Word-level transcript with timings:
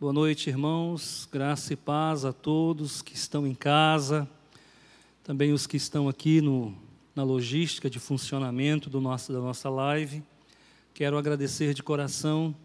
Boa 0.00 0.14
noite, 0.14 0.48
irmãos. 0.48 1.28
Graça 1.30 1.74
e 1.74 1.76
paz 1.76 2.24
a 2.24 2.32
todos 2.32 3.02
que 3.02 3.14
estão 3.14 3.46
em 3.46 3.54
casa, 3.54 4.26
também 5.22 5.52
os 5.52 5.66
que 5.66 5.76
estão 5.76 6.08
aqui 6.08 6.40
no, 6.40 6.74
na 7.14 7.22
logística 7.22 7.90
de 7.90 7.98
funcionamento 7.98 8.88
do 8.88 8.98
nosso, 8.98 9.30
da 9.30 9.40
nossa 9.40 9.68
live. 9.68 10.22
Quero 10.94 11.18
agradecer 11.18 11.74
de 11.74 11.82
coração 11.82 12.56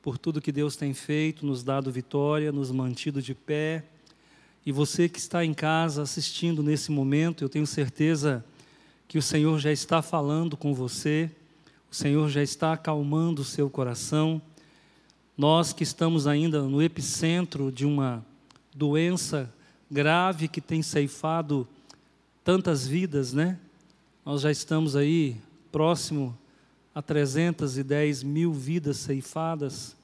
por 0.00 0.16
tudo 0.16 0.40
que 0.40 0.52
Deus 0.52 0.76
tem 0.76 0.94
feito, 0.94 1.44
nos 1.44 1.64
dado 1.64 1.90
vitória, 1.90 2.52
nos 2.52 2.70
mantido 2.70 3.20
de 3.20 3.34
pé. 3.34 3.84
E 4.64 4.70
você 4.70 5.08
que 5.08 5.18
está 5.18 5.44
em 5.44 5.52
casa 5.52 6.02
assistindo 6.02 6.62
nesse 6.62 6.92
momento, 6.92 7.42
eu 7.42 7.48
tenho 7.48 7.66
certeza 7.66 8.44
que 9.08 9.18
o 9.18 9.22
Senhor 9.22 9.58
já 9.58 9.72
está 9.72 10.02
falando 10.02 10.56
com 10.56 10.72
você, 10.72 11.32
o 11.90 11.94
Senhor 11.96 12.28
já 12.28 12.44
está 12.44 12.74
acalmando 12.74 13.42
o 13.42 13.44
seu 13.44 13.68
coração 13.68 14.40
nós 15.40 15.72
que 15.72 15.82
estamos 15.82 16.26
ainda 16.26 16.60
no 16.64 16.82
epicentro 16.82 17.72
de 17.72 17.86
uma 17.86 18.22
doença 18.74 19.50
grave 19.90 20.46
que 20.46 20.60
tem 20.60 20.82
ceifado 20.82 21.66
tantas 22.44 22.86
vidas, 22.86 23.32
né? 23.32 23.58
Nós 24.22 24.42
já 24.42 24.50
estamos 24.50 24.94
aí 24.94 25.38
próximo 25.72 26.36
a 26.94 27.00
310 27.00 28.22
mil 28.22 28.52
vidas 28.52 28.98
ceifadas, 28.98 29.96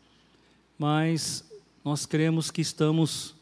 mas 0.79 1.45
nós 1.85 2.07
cremos 2.07 2.51
que 2.51 2.63
estamos 2.63 3.35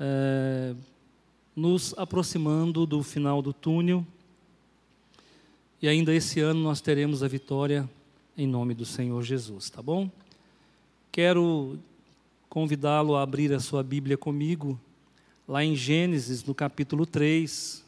é, 0.00 0.74
nos 1.54 1.92
aproximando 1.98 2.86
do 2.86 3.02
final 3.02 3.42
do 3.42 3.52
túnel 3.52 4.06
e 5.82 5.86
ainda 5.86 6.14
esse 6.14 6.40
ano 6.40 6.62
nós 6.62 6.80
teremos 6.80 7.22
a 7.22 7.28
vitória 7.28 7.86
em 8.38 8.46
nome 8.46 8.72
do 8.72 8.86
Senhor 8.86 9.22
Jesus, 9.22 9.68
tá 9.68 9.82
bom? 9.82 10.10
Quero 11.12 11.78
convidá-lo 12.48 13.14
a 13.14 13.22
abrir 13.22 13.52
a 13.52 13.60
sua 13.60 13.82
Bíblia 13.82 14.16
comigo, 14.16 14.80
lá 15.46 15.62
em 15.62 15.76
Gênesis, 15.76 16.42
no 16.42 16.54
capítulo 16.54 17.04
3. 17.04 17.84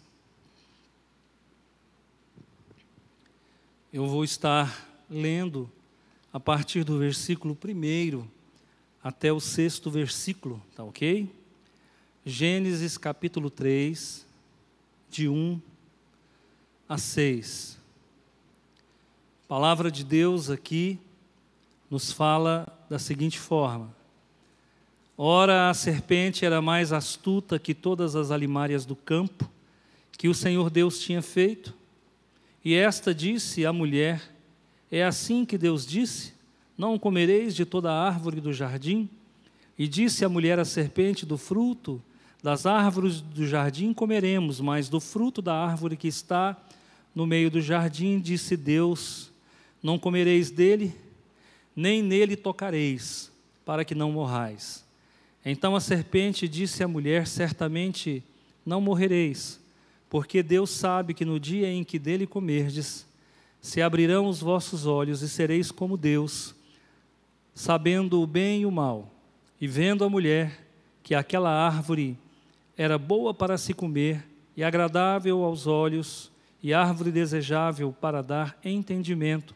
Eu 3.91 4.07
vou 4.07 4.25
estar 4.25 4.87
lendo 5.09 5.73
a 6.35 6.39
partir 6.39 6.85
do 6.85 6.99
versículo 6.99 7.57
1 7.65 8.29
até 9.03 9.33
o 9.33 9.41
sexto 9.41 9.91
versículo, 9.91 10.63
tá 10.77 10.85
ok? 10.85 11.27
Gênesis 12.27 12.99
capítulo 12.99 13.49
3, 13.49 14.27
de 15.09 15.31
1 15.31 15.59
a 16.87 16.99
6. 16.99 17.79
Palavra 19.49 19.91
de 19.91 20.05
Deus 20.05 20.51
aqui 20.51 20.99
nos 21.91 22.13
fala 22.13 22.67
da 22.89 22.99
seguinte 22.99 23.39
forma: 23.39 23.95
Ora, 25.17 25.71
a 25.71 25.75
serpente 25.75 26.45
era 26.45 26.61
mais 26.61 26.93
astuta 26.93 27.59
que 27.59 27.75
todas 27.75 28.17
as 28.17 28.31
alimárias 28.31 28.85
do 28.85 28.97
campo 28.97 29.49
que 30.17 30.29
o 30.29 30.35
Senhor 30.35 30.71
Deus 30.71 30.99
tinha 30.99 31.23
feito. 31.23 31.75
E 32.65 32.75
esta 32.75 33.15
disse 33.15 33.67
à 33.67 33.73
mulher: 33.73 34.23
É 34.91 35.05
assim 35.05 35.45
que 35.45 35.59
Deus 35.59 35.87
disse: 35.87 36.33
Não 36.77 36.99
comereis 36.99 37.55
de 37.55 37.65
toda 37.65 37.93
a 37.93 38.07
árvore 38.07 38.41
do 38.41 38.53
jardim? 38.53 39.09
E 39.79 39.87
disse 39.87 40.25
a 40.25 40.29
mulher 40.29 40.59
à 40.59 40.65
serpente: 40.65 41.27
Do 41.27 41.37
fruto 41.37 42.03
das 42.43 42.67
árvores 42.67 43.21
do 43.21 43.47
jardim 43.47 43.93
comeremos, 43.93 44.61
mas 44.61 44.89
do 44.89 45.01
fruto 45.01 45.41
da 45.41 45.55
árvore 45.55 45.97
que 45.97 46.09
está 46.09 46.57
no 47.15 47.27
meio 47.27 47.51
do 47.51 47.61
jardim, 47.61 48.19
disse 48.19 48.57
Deus: 48.57 49.31
Não 49.83 49.99
comereis 49.99 50.51
dele, 50.51 50.95
nem 51.75 52.03
nele 52.03 52.37
tocareis, 52.37 53.31
para 53.65 53.85
que 53.85 53.95
não 53.95 54.13
morrais. 54.13 54.85
Então 55.45 55.77
a 55.77 55.81
serpente 55.81 56.49
disse 56.49 56.83
à 56.83 56.89
mulher: 56.89 57.27
Certamente 57.27 58.23
não 58.65 58.81
morrereis, 58.81 59.61
porque 60.09 60.43
Deus 60.43 60.71
sabe 60.71 61.15
que 61.15 61.25
no 61.25 61.39
dia 61.39 61.69
em 61.69 61.85
que 61.85 61.99
dele 61.99 62.27
comerdes, 62.27 63.07
se 63.61 63.81
abrirão 63.81 64.27
os 64.27 64.41
vossos 64.41 64.87
olhos 64.87 65.23
e 65.23 65.29
sereis 65.29 65.71
como 65.71 65.97
Deus, 65.97 66.55
sabendo 67.55 68.21
o 68.21 68.27
bem 68.27 68.63
e 68.63 68.67
o 68.67 68.71
mal. 68.71 69.11
E 69.61 69.67
vendo 69.67 70.05
a 70.05 70.11
mulher 70.11 70.67
que 71.03 71.15
aquela 71.15 71.51
árvore 71.51 72.19
era 72.77 72.99
boa 72.99 73.33
para 73.33 73.57
se 73.57 73.73
comer 73.73 74.25
e 74.57 74.63
agradável 74.63 75.43
aos 75.43 75.67
olhos, 75.67 76.31
e 76.63 76.73
árvore 76.73 77.11
desejável 77.11 77.93
para 77.93 78.23
dar 78.23 78.59
entendimento, 78.65 79.55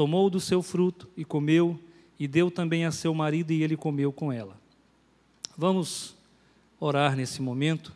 tomou 0.00 0.30
do 0.30 0.40
seu 0.40 0.62
fruto 0.62 1.06
e 1.14 1.26
comeu, 1.26 1.78
e 2.18 2.26
deu 2.26 2.50
também 2.50 2.86
a 2.86 2.90
seu 2.90 3.12
marido, 3.12 3.52
e 3.52 3.62
ele 3.62 3.76
comeu 3.76 4.10
com 4.10 4.32
ela. 4.32 4.58
Vamos 5.54 6.16
orar 6.80 7.14
nesse 7.14 7.42
momento. 7.42 7.92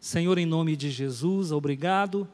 Senhor, 0.00 0.38
em 0.38 0.44
nome 0.44 0.74
de 0.74 0.90
Jesus, 0.90 1.52
obrigado. 1.52 2.26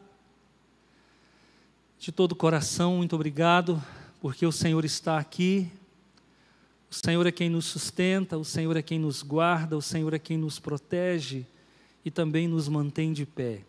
De 1.99 2.11
todo 2.11 2.33
o 2.33 2.35
coração, 2.35 2.97
muito 2.97 3.15
obrigado, 3.15 3.83
porque 4.19 4.47
o 4.47 4.51
Senhor 4.51 4.83
está 4.83 5.19
aqui. 5.19 5.71
O 6.91 6.95
Senhor 6.95 7.27
é 7.27 7.31
quem 7.31 7.51
nos 7.51 7.67
sustenta, 7.67 8.39
o 8.39 8.47
Senhor 8.47 8.79
é 8.79 8.81
quem 8.81 8.99
nos 8.99 9.23
guarda, 9.23 9.77
o 9.77 9.83
Senhor 9.83 10.15
é 10.15 10.19
quem 10.19 10.39
nos 10.39 10.59
protege 10.59 11.45
e 12.03 12.11
também 12.11 12.49
nos 12.49 12.67
mantém 12.67 13.13
de 13.13 13.27
pé. 13.27 13.61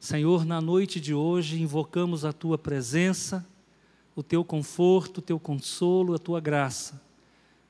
Senhor, 0.00 0.44
na 0.44 0.60
noite 0.60 1.00
de 1.00 1.14
hoje 1.14 1.62
invocamos 1.62 2.24
a 2.24 2.32
tua 2.32 2.58
presença 2.58 3.46
o 4.16 4.22
teu 4.22 4.44
conforto, 4.44 5.18
o 5.18 5.22
teu 5.22 5.38
consolo, 5.38 6.14
a 6.14 6.18
tua 6.18 6.40
graça. 6.40 7.00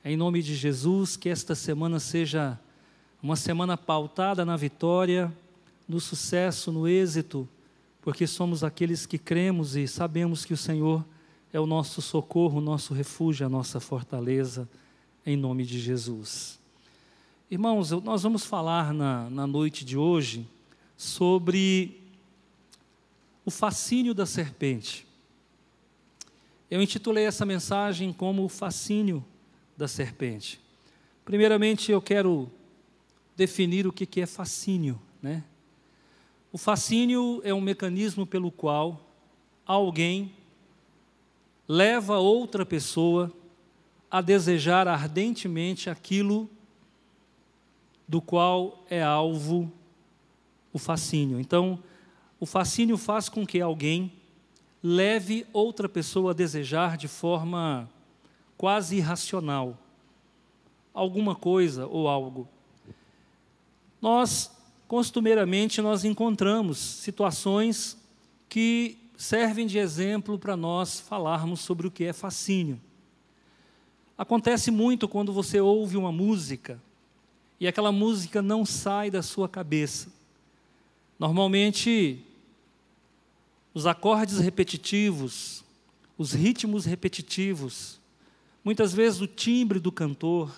É 0.03 0.11
em 0.11 0.17
nome 0.17 0.41
de 0.41 0.55
Jesus, 0.55 1.17
que 1.17 1.29
esta 1.29 1.55
semana 1.55 1.99
seja 1.99 2.59
uma 3.21 3.35
semana 3.35 3.75
pautada 3.75 4.45
na 4.45 4.55
vitória, 4.55 5.35
no 5.87 5.99
sucesso, 5.99 6.71
no 6.71 6.87
êxito, 6.87 7.47
porque 8.01 8.27
somos 8.27 8.63
aqueles 8.63 9.05
que 9.07 9.17
cremos 9.17 9.75
e 9.75 9.87
sabemos 9.87 10.45
que 10.45 10.53
o 10.53 10.57
Senhor 10.57 11.03
é 11.51 11.59
o 11.59 11.65
nosso 11.65 12.01
socorro, 12.01 12.59
o 12.59 12.61
nosso 12.61 12.93
refúgio, 12.93 13.45
a 13.45 13.49
nossa 13.49 13.79
fortaleza, 13.79 14.69
em 15.25 15.35
nome 15.35 15.65
de 15.65 15.79
Jesus. 15.79 16.59
Irmãos, 17.49 17.89
nós 17.91 18.21
vamos 18.21 18.45
falar 18.45 18.93
na, 18.93 19.29
na 19.29 19.47
noite 19.47 19.83
de 19.83 19.97
hoje 19.97 20.47
sobre 20.97 21.99
o 23.43 23.49
fascínio 23.49 24.13
da 24.13 24.25
serpente. 24.25 25.07
Eu 26.69 26.81
intitulei 26.81 27.25
essa 27.25 27.45
mensagem 27.45 28.11
como 28.11 28.43
o 28.43 28.49
fascínio 28.49 29.23
da 29.77 29.87
serpente. 29.87 30.59
Primeiramente, 31.23 31.91
eu 31.91 32.01
quero 32.01 32.49
definir 33.35 33.85
o 33.85 33.93
que 33.93 34.21
é 34.21 34.25
fascínio. 34.25 34.99
Né? 35.21 35.43
O 36.51 36.57
fascínio 36.57 37.41
é 37.43 37.53
um 37.53 37.61
mecanismo 37.61 38.25
pelo 38.25 38.51
qual 38.51 39.01
alguém 39.65 40.33
leva 41.67 42.17
outra 42.17 42.65
pessoa 42.65 43.31
a 44.09 44.21
desejar 44.21 44.87
ardentemente 44.87 45.89
aquilo 45.89 46.49
do 48.07 48.21
qual 48.21 48.85
é 48.89 49.01
alvo 49.01 49.71
o 50.71 50.77
fascínio. 50.77 51.39
Então, 51.39 51.81
o 52.39 52.45
fascínio 52.45 52.97
faz 52.97 53.29
com 53.29 53.45
que 53.45 53.59
alguém 53.59 54.13
leve 54.87 55.47
outra 55.51 55.89
pessoa 55.89 56.29
a 56.29 56.33
desejar 56.35 56.95
de 56.95 57.07
forma 57.07 57.89
quase 58.55 58.97
irracional 58.97 59.75
alguma 60.93 61.33
coisa 61.33 61.87
ou 61.87 62.07
algo. 62.07 62.47
Nós 63.99 64.51
costumeiramente 64.87 65.81
nós 65.81 66.05
encontramos 66.05 66.77
situações 66.77 67.97
que 68.47 68.95
servem 69.17 69.65
de 69.65 69.79
exemplo 69.79 70.37
para 70.37 70.55
nós 70.55 70.99
falarmos 70.99 71.61
sobre 71.61 71.87
o 71.87 71.91
que 71.91 72.03
é 72.03 72.13
fascínio. 72.13 72.79
Acontece 74.15 74.69
muito 74.69 75.07
quando 75.07 75.33
você 75.33 75.59
ouve 75.59 75.97
uma 75.97 76.11
música 76.11 76.79
e 77.59 77.67
aquela 77.67 77.91
música 77.91 78.39
não 78.39 78.63
sai 78.63 79.09
da 79.09 79.23
sua 79.23 79.49
cabeça. 79.49 80.13
Normalmente 81.17 82.23
os 83.75 83.85
acordes 83.85 84.39
repetitivos, 84.39 85.61
os 86.17 86.31
ritmos 86.31 86.85
repetitivos, 86.85 87.99
muitas 88.63 88.93
vezes 88.93 89.19
o 89.19 89.27
timbre 89.27 89.81
do 89.81 89.91
cantor, 89.91 90.49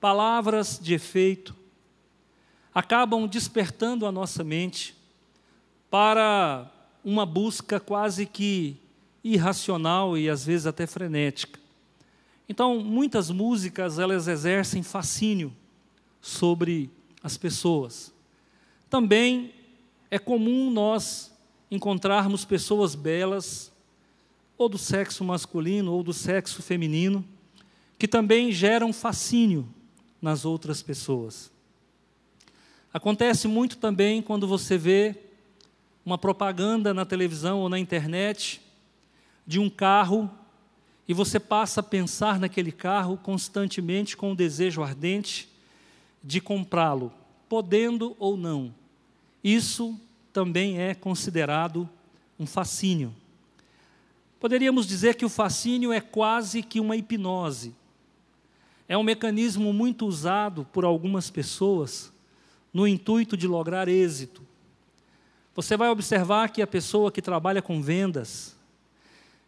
palavras 0.00 0.78
de 0.80 0.94
efeito, 0.94 1.56
acabam 2.72 3.26
despertando 3.26 4.06
a 4.06 4.12
nossa 4.12 4.44
mente 4.44 4.94
para 5.90 6.70
uma 7.04 7.26
busca 7.26 7.80
quase 7.80 8.24
que 8.24 8.76
irracional 9.24 10.16
e 10.16 10.30
às 10.30 10.46
vezes 10.46 10.68
até 10.68 10.86
frenética. 10.86 11.58
Então, 12.48 12.78
muitas 12.78 13.28
músicas 13.28 13.98
elas 13.98 14.28
exercem 14.28 14.84
fascínio 14.84 15.52
sobre 16.20 16.88
as 17.24 17.36
pessoas. 17.36 18.14
Também 18.88 19.52
é 20.12 20.18
comum 20.18 20.70
nós 20.70 21.30
encontrarmos 21.70 22.44
pessoas 22.44 22.94
belas, 22.94 23.72
ou 24.58 24.68
do 24.68 24.76
sexo 24.76 25.24
masculino 25.24 25.92
ou 25.92 26.02
do 26.02 26.12
sexo 26.12 26.62
feminino, 26.62 27.24
que 27.98 28.06
também 28.06 28.52
geram 28.52 28.92
fascínio 28.92 29.66
nas 30.20 30.44
outras 30.44 30.82
pessoas. 30.82 31.50
Acontece 32.92 33.48
muito 33.48 33.78
também 33.78 34.20
quando 34.20 34.46
você 34.46 34.76
vê 34.76 35.16
uma 36.04 36.18
propaganda 36.18 36.92
na 36.92 37.06
televisão 37.06 37.60
ou 37.60 37.68
na 37.68 37.78
internet 37.78 38.60
de 39.46 39.58
um 39.58 39.70
carro 39.70 40.30
e 41.08 41.14
você 41.14 41.40
passa 41.40 41.80
a 41.80 41.84
pensar 41.84 42.38
naquele 42.38 42.70
carro 42.70 43.16
constantemente 43.16 44.16
com 44.16 44.32
o 44.32 44.36
desejo 44.36 44.82
ardente 44.82 45.48
de 46.22 46.40
comprá-lo, 46.40 47.12
podendo 47.48 48.14
ou 48.18 48.36
não. 48.36 48.74
Isso 49.42 49.98
também 50.32 50.80
é 50.80 50.94
considerado 50.94 51.88
um 52.38 52.46
fascínio. 52.46 53.14
Poderíamos 54.38 54.86
dizer 54.86 55.16
que 55.16 55.24
o 55.24 55.28
fascínio 55.28 55.92
é 55.92 56.00
quase 56.00 56.62
que 56.62 56.80
uma 56.80 56.96
hipnose. 56.96 57.74
É 58.88 58.96
um 58.96 59.02
mecanismo 59.02 59.72
muito 59.72 60.06
usado 60.06 60.66
por 60.72 60.84
algumas 60.84 61.30
pessoas 61.30 62.12
no 62.72 62.86
intuito 62.86 63.36
de 63.36 63.46
lograr 63.46 63.86
êxito. 63.86 64.42
Você 65.54 65.76
vai 65.76 65.90
observar 65.90 66.48
que 66.48 66.62
a 66.62 66.66
pessoa 66.66 67.12
que 67.12 67.20
trabalha 67.20 67.60
com 67.60 67.82
vendas, 67.82 68.56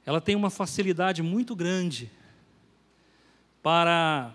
ela 0.04 0.20
tem 0.20 0.36
uma 0.36 0.50
facilidade 0.50 1.22
muito 1.22 1.56
grande 1.56 2.10
para 3.62 4.34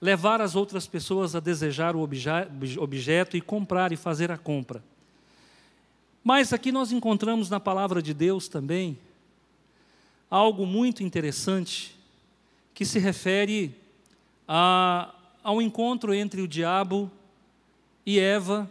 levar 0.00 0.40
as 0.40 0.54
outras 0.54 0.86
pessoas 0.86 1.34
a 1.34 1.40
desejar 1.40 1.96
o 1.96 2.00
objeto 2.02 3.36
e 3.36 3.40
comprar 3.40 3.92
e 3.92 3.96
fazer 3.96 4.30
a 4.30 4.36
compra. 4.36 4.82
Mas 6.26 6.52
aqui 6.52 6.72
nós 6.72 6.90
encontramos 6.90 7.48
na 7.48 7.60
palavra 7.60 8.02
de 8.02 8.12
Deus 8.12 8.48
também 8.48 8.98
algo 10.28 10.66
muito 10.66 11.04
interessante 11.04 11.96
que 12.74 12.84
se 12.84 12.98
refere 12.98 13.72
a, 14.48 15.14
ao 15.40 15.62
encontro 15.62 16.12
entre 16.12 16.40
o 16.40 16.48
diabo 16.48 17.08
e 18.04 18.18
Eva, 18.18 18.68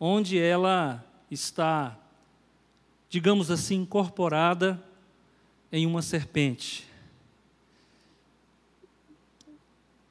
onde 0.00 0.40
ela 0.40 1.06
está, 1.30 1.96
digamos 3.08 3.48
assim, 3.48 3.76
incorporada 3.76 4.82
em 5.70 5.86
uma 5.86 6.02
serpente. 6.02 6.84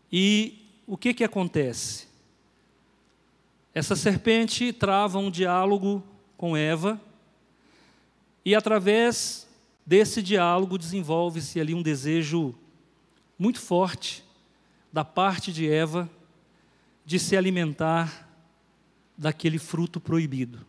E 0.09 0.65
o 0.87 0.95
que, 0.95 1.13
que 1.13 1.25
acontece? 1.25 2.07
Essa 3.73 3.93
serpente 3.93 4.71
trava 4.71 5.19
um 5.19 5.29
diálogo 5.29 6.01
com 6.41 6.57
Eva, 6.57 6.99
e 8.43 8.55
através 8.55 9.47
desse 9.85 10.23
diálogo 10.23 10.75
desenvolve-se 10.75 11.61
ali 11.61 11.75
um 11.75 11.83
desejo 11.83 12.55
muito 13.37 13.59
forte 13.59 14.25
da 14.91 15.05
parte 15.05 15.53
de 15.53 15.69
Eva 15.69 16.09
de 17.05 17.19
se 17.19 17.37
alimentar 17.37 18.27
daquele 19.15 19.59
fruto 19.59 19.99
proibido. 19.99 20.65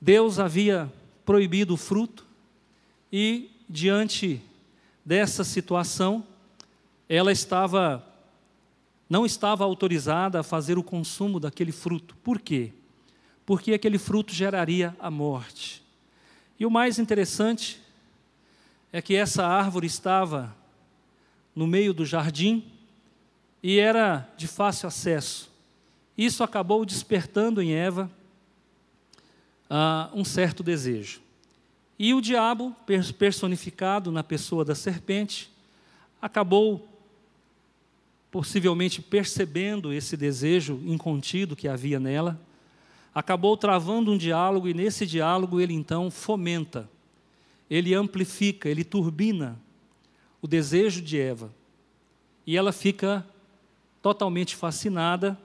Deus 0.00 0.38
havia 0.38 0.90
proibido 1.26 1.74
o 1.74 1.76
fruto 1.76 2.26
e, 3.12 3.50
diante 3.68 4.40
dessa 5.04 5.44
situação, 5.44 6.26
ela 7.06 7.30
estava 7.30 8.02
não 9.10 9.26
estava 9.26 9.62
autorizada 9.62 10.40
a 10.40 10.42
fazer 10.42 10.78
o 10.78 10.82
consumo 10.82 11.38
daquele 11.38 11.72
fruto. 11.72 12.16
Por 12.22 12.40
quê? 12.40 12.72
Porque 13.50 13.72
aquele 13.72 13.98
fruto 13.98 14.32
geraria 14.32 14.96
a 15.00 15.10
morte. 15.10 15.82
E 16.56 16.64
o 16.64 16.70
mais 16.70 17.00
interessante 17.00 17.80
é 18.92 19.02
que 19.02 19.16
essa 19.16 19.44
árvore 19.44 19.88
estava 19.88 20.56
no 21.52 21.66
meio 21.66 21.92
do 21.92 22.06
jardim 22.06 22.64
e 23.60 23.80
era 23.80 24.32
de 24.36 24.46
fácil 24.46 24.86
acesso. 24.86 25.50
Isso 26.16 26.44
acabou 26.44 26.84
despertando 26.86 27.60
em 27.60 27.72
Eva 27.72 28.08
uh, 29.68 30.16
um 30.16 30.24
certo 30.24 30.62
desejo. 30.62 31.20
E 31.98 32.14
o 32.14 32.20
diabo, 32.20 32.72
personificado 33.18 34.12
na 34.12 34.22
pessoa 34.22 34.64
da 34.64 34.76
serpente, 34.76 35.50
acabou 36.22 36.88
possivelmente 38.30 39.02
percebendo 39.02 39.92
esse 39.92 40.16
desejo 40.16 40.80
incontido 40.84 41.56
que 41.56 41.66
havia 41.66 41.98
nela, 41.98 42.40
acabou 43.14 43.56
travando 43.56 44.12
um 44.12 44.18
diálogo 44.18 44.68
e 44.68 44.74
nesse 44.74 45.06
diálogo 45.06 45.60
ele 45.60 45.74
então 45.74 46.10
fomenta, 46.10 46.88
ele 47.68 47.94
amplifica, 47.94 48.68
ele 48.68 48.84
turbina 48.84 49.58
o 50.42 50.46
desejo 50.46 51.02
de 51.02 51.18
Eva. 51.18 51.52
E 52.46 52.56
ela 52.56 52.72
fica 52.72 53.26
totalmente 54.02 54.56
fascinada. 54.56 55.38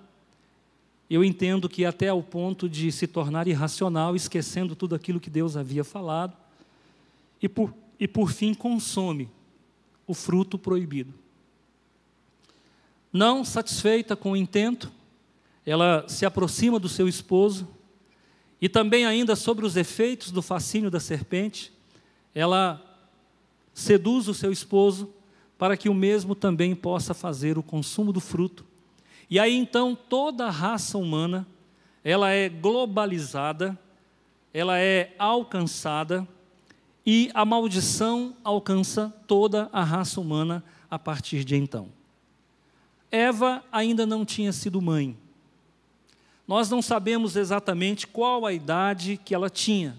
Eu 1.10 1.24
entendo 1.24 1.70
que 1.70 1.86
até 1.86 2.10
ao 2.10 2.24
ponto 2.24 2.68
de 2.68 2.92
se 2.92 3.06
tornar 3.06 3.48
irracional, 3.48 4.16
esquecendo 4.16 4.76
tudo 4.76 4.96
aquilo 4.96 5.20
que 5.20 5.30
Deus 5.30 5.56
havia 5.56 5.84
falado, 5.84 6.36
e 7.42 7.50
por, 7.50 7.74
e 8.00 8.08
por 8.08 8.32
fim 8.32 8.54
consome 8.54 9.30
o 10.08 10.14
fruto 10.14 10.58
proibido. 10.58 11.14
Não 13.12 13.46
satisfeita 13.46 14.16
com 14.16 14.32
o 14.32 14.36
intento, 14.36 14.92
ela 15.66 16.06
se 16.08 16.26
aproxima 16.26 16.80
do 16.80 16.88
seu 16.88 17.08
esposo 17.08 17.68
e 18.62 18.70
também 18.70 19.06
ainda 19.06 19.36
sobre 19.36 19.66
os 19.66 19.76
efeitos 19.76 20.32
do 20.32 20.42
fascínio 20.42 20.92
da 20.92 21.00
serpente, 21.00 21.74
ela 22.34 22.82
seduz 23.74 24.28
o 24.28 24.34
seu 24.34 24.52
esposo 24.52 25.14
para 25.58 25.76
que 25.76 25.90
o 25.90 25.94
mesmo 25.94 26.36
também 26.36 26.76
possa 26.76 27.14
fazer 27.14 27.58
o 27.58 27.64
consumo 27.64 28.14
do 28.14 28.20
fruto. 28.20 28.66
E 29.30 29.40
aí 29.40 29.56
então 29.56 29.96
toda 29.96 30.46
a 30.46 30.52
raça 30.52 30.98
humana, 30.98 31.48
ela 32.04 32.30
é 32.32 32.48
globalizada, 32.48 33.78
ela 34.54 34.80
é 34.80 35.14
alcançada 35.18 36.28
e 37.06 37.30
a 37.34 37.44
maldição 37.44 38.36
alcança 38.44 39.14
toda 39.28 39.70
a 39.72 39.84
raça 39.84 40.20
humana 40.20 40.64
a 40.90 40.98
partir 40.98 41.44
de 41.44 41.56
então. 41.56 41.90
Eva 43.12 43.64
ainda 43.72 44.06
não 44.06 44.26
tinha 44.26 44.52
sido 44.52 44.82
mãe. 44.82 45.18
Nós 46.48 46.70
não 46.70 46.82
sabemos 46.82 47.36
exatamente 47.36 48.06
qual 48.06 48.46
a 48.46 48.54
idade 48.54 49.20
que 49.24 49.34
ela 49.34 49.50
tinha, 49.50 49.98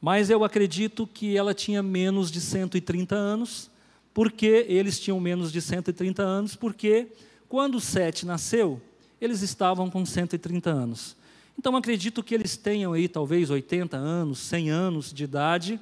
mas 0.00 0.30
eu 0.30 0.44
acredito 0.44 1.06
que 1.06 1.36
ela 1.36 1.52
tinha 1.52 1.82
menos 1.82 2.30
de 2.30 2.40
130 2.40 3.14
anos, 3.14 3.68
porque 4.14 4.66
eles 4.68 5.00
tinham 5.00 5.18
menos 5.18 5.50
de 5.50 5.60
130 5.60 6.22
anos, 6.22 6.54
porque 6.54 7.08
quando 7.48 7.80
Sete 7.80 8.24
nasceu, 8.24 8.80
eles 9.20 9.42
estavam 9.42 9.90
com 9.90 10.06
130 10.06 10.70
anos. 10.70 11.16
Então 11.58 11.74
acredito 11.76 12.22
que 12.22 12.34
eles 12.34 12.56
tenham 12.56 12.92
aí 12.92 13.08
talvez 13.08 13.50
80 13.50 13.96
anos, 13.96 14.38
100 14.38 14.70
anos 14.70 15.12
de 15.12 15.24
idade, 15.24 15.80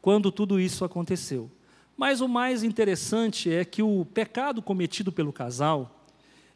quando 0.00 0.30
tudo 0.30 0.60
isso 0.60 0.84
aconteceu. 0.84 1.50
Mas 1.96 2.20
o 2.20 2.28
mais 2.28 2.62
interessante 2.62 3.50
é 3.50 3.64
que 3.64 3.82
o 3.82 4.04
pecado 4.04 4.62
cometido 4.62 5.10
pelo 5.10 5.32
casal, 5.32 5.95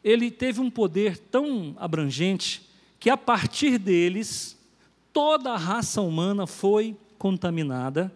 ele 0.03 0.31
teve 0.31 0.59
um 0.59 0.69
poder 0.69 1.17
tão 1.17 1.75
abrangente 1.77 2.69
que 2.99 3.09
a 3.09 3.17
partir 3.17 3.77
deles 3.77 4.57
toda 5.13 5.51
a 5.51 5.57
raça 5.57 6.01
humana 6.01 6.47
foi 6.47 6.95
contaminada. 7.17 8.11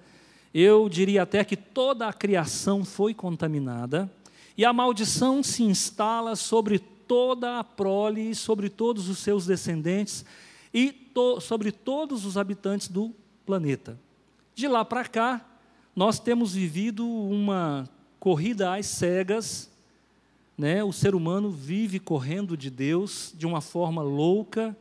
Eu 0.54 0.88
diria 0.88 1.24
até 1.24 1.44
que 1.44 1.56
toda 1.56 2.08
a 2.08 2.14
criação 2.14 2.86
foi 2.86 3.14
contaminada 3.14 4.10
e 4.58 4.64
a 4.64 4.72
maldição 4.72 5.44
se 5.44 5.64
instala 5.64 6.36
sobre 6.36 6.80
toda 6.80 7.60
a 7.60 7.64
prole 7.64 8.34
sobre 8.34 8.70
todos 8.70 9.10
os 9.10 9.20
seus 9.20 9.46
descendentes 9.46 10.26
e 10.74 10.92
to 10.92 11.40
sobre 11.40 11.72
todos 11.72 12.26
os 12.26 12.38
habitantes 12.38 12.88
do 12.88 13.14
planeta. 13.46 13.98
De 14.54 14.68
lá 14.68 14.84
para 14.84 15.06
cá, 15.06 15.46
nós 15.96 16.20
temos 16.20 16.54
vivido 16.54 17.08
uma 17.08 17.88
corrida 18.20 18.76
às 18.76 18.88
cegas, 18.88 19.70
né? 20.58 20.84
O 20.84 20.92
ser 20.92 21.16
humano 21.16 21.52
vive 21.52 22.00
correndo 22.00 22.56
de 22.56 22.70
Deus 22.70 23.34
de 23.38 23.46
uma 23.46 23.62
forma 23.62 24.02
louca, 24.02 24.76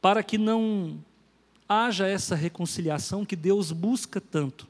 para 0.00 0.22
que 0.22 0.38
não 0.38 0.98
haja 1.68 2.06
essa 2.06 2.34
reconciliação 2.34 3.24
que 3.24 3.36
Deus 3.36 3.72
busca 3.72 4.20
tanto. 4.20 4.68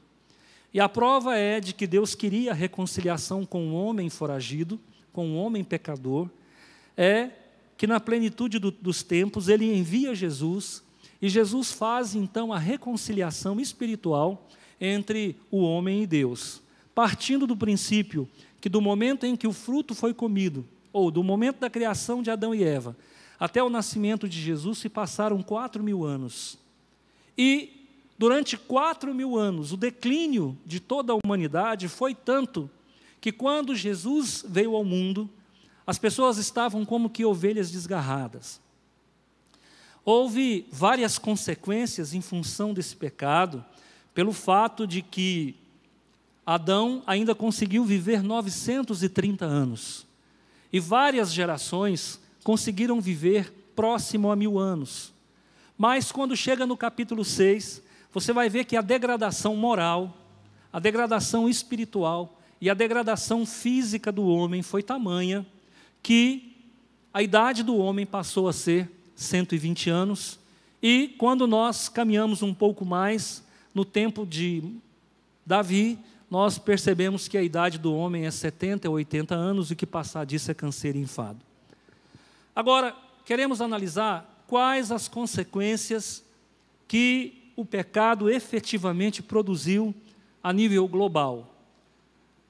E 0.73 0.79
a 0.79 0.89
prova 0.89 1.37
é 1.37 1.59
de 1.59 1.73
que 1.73 1.85
Deus 1.85 2.15
queria 2.15 2.51
a 2.51 2.55
reconciliação 2.55 3.45
com 3.45 3.69
o 3.69 3.75
homem 3.75 4.09
foragido, 4.09 4.79
com 5.11 5.31
o 5.31 5.35
homem 5.35 5.63
pecador, 5.63 6.29
é 6.97 7.29
que 7.77 7.85
na 7.85 7.99
plenitude 7.99 8.57
do, 8.59 8.71
dos 8.71 9.03
tempos 9.03 9.49
ele 9.49 9.75
envia 9.75 10.15
Jesus, 10.15 10.83
e 11.21 11.29
Jesus 11.29 11.71
faz 11.71 12.15
então 12.15 12.51
a 12.51 12.57
reconciliação 12.57 13.59
espiritual 13.59 14.47
entre 14.79 15.35
o 15.51 15.59
homem 15.61 16.03
e 16.03 16.07
Deus, 16.07 16.61
partindo 16.93 17.45
do 17.45 17.55
princípio 17.55 18.27
que 18.63 18.69
do 18.69 18.79
momento 18.79 19.25
em 19.25 19.35
que 19.35 19.45
o 19.45 19.51
fruto 19.51 19.93
foi 19.93 20.13
comido, 20.13 20.65
ou 20.93 21.11
do 21.11 21.21
momento 21.21 21.59
da 21.59 21.69
criação 21.69 22.23
de 22.23 22.31
Adão 22.31 22.55
e 22.55 22.63
Eva, 22.63 22.95
até 23.37 23.61
o 23.61 23.69
nascimento 23.69 24.29
de 24.29 24.41
Jesus 24.41 24.77
se 24.77 24.87
passaram 24.87 25.43
quatro 25.43 25.83
mil 25.83 26.05
anos. 26.05 26.57
E 27.37 27.85
durante 28.17 28.55
quatro 28.55 29.13
mil 29.13 29.35
anos, 29.35 29.73
o 29.73 29.75
declínio 29.75 30.57
de 30.65 30.79
toda 30.79 31.11
a 31.11 31.17
humanidade 31.21 31.89
foi 31.89 32.15
tanto 32.15 32.71
que 33.19 33.33
quando 33.33 33.75
Jesus 33.75 34.45
veio 34.47 34.77
ao 34.77 34.85
mundo, 34.85 35.29
as 35.85 35.99
pessoas 35.99 36.37
estavam 36.37 36.85
como 36.85 37.09
que 37.09 37.25
ovelhas 37.25 37.69
desgarradas. 37.69 38.61
Houve 40.05 40.69
várias 40.71 41.17
consequências 41.19 42.13
em 42.13 42.21
função 42.21 42.73
desse 42.73 42.95
pecado, 42.95 43.65
pelo 44.13 44.31
fato 44.31 44.87
de 44.87 45.01
que 45.01 45.53
Adão 46.45 47.01
ainda 47.07 47.33
conseguiu 47.33 47.85
viver 47.85 48.21
930 48.21 49.45
anos. 49.45 50.05
E 50.71 50.79
várias 50.79 51.31
gerações 51.31 52.19
conseguiram 52.43 52.99
viver 52.99 53.51
próximo 53.75 54.31
a 54.31 54.35
mil 54.35 54.59
anos. 54.59 55.13
Mas 55.77 56.11
quando 56.11 56.35
chega 56.35 56.65
no 56.65 56.77
capítulo 56.77 57.23
6, 57.23 57.81
você 58.11 58.33
vai 58.33 58.49
ver 58.49 58.65
que 58.65 58.75
a 58.75 58.81
degradação 58.81 59.55
moral, 59.55 60.15
a 60.71 60.79
degradação 60.79 61.47
espiritual 61.49 62.39
e 62.59 62.69
a 62.69 62.73
degradação 62.73 63.45
física 63.45 64.11
do 64.11 64.25
homem 64.27 64.61
foi 64.61 64.83
tamanha 64.83 65.45
que 66.01 66.55
a 67.13 67.21
idade 67.21 67.63
do 67.63 67.77
homem 67.77 68.05
passou 68.05 68.47
a 68.47 68.53
ser 68.53 68.89
120 69.15 69.89
anos. 69.89 70.39
E 70.81 71.15
quando 71.17 71.47
nós 71.47 71.87
caminhamos 71.87 72.41
um 72.41 72.53
pouco 72.53 72.83
mais 72.85 73.43
no 73.73 73.85
tempo 73.85 74.25
de 74.25 74.63
Davi, 75.45 75.97
nós 76.29 76.57
percebemos 76.57 77.27
que 77.27 77.37
a 77.37 77.43
idade 77.43 77.77
do 77.77 77.95
homem 77.95 78.25
é 78.25 78.31
70 78.31 78.89
ou 78.89 78.95
80 78.95 79.35
anos 79.35 79.71
e 79.71 79.75
que 79.75 79.85
passar 79.85 80.25
disso 80.25 80.49
é 80.49 80.53
câncer 80.53 80.95
e 80.95 80.99
enfado. 80.99 81.39
Agora, 82.55 82.95
queremos 83.25 83.61
analisar 83.61 84.43
quais 84.47 84.91
as 84.91 85.07
consequências 85.07 86.23
que 86.87 87.51
o 87.55 87.65
pecado 87.65 88.29
efetivamente 88.29 89.21
produziu 89.21 89.93
a 90.43 90.51
nível 90.51 90.87
global. 90.87 91.55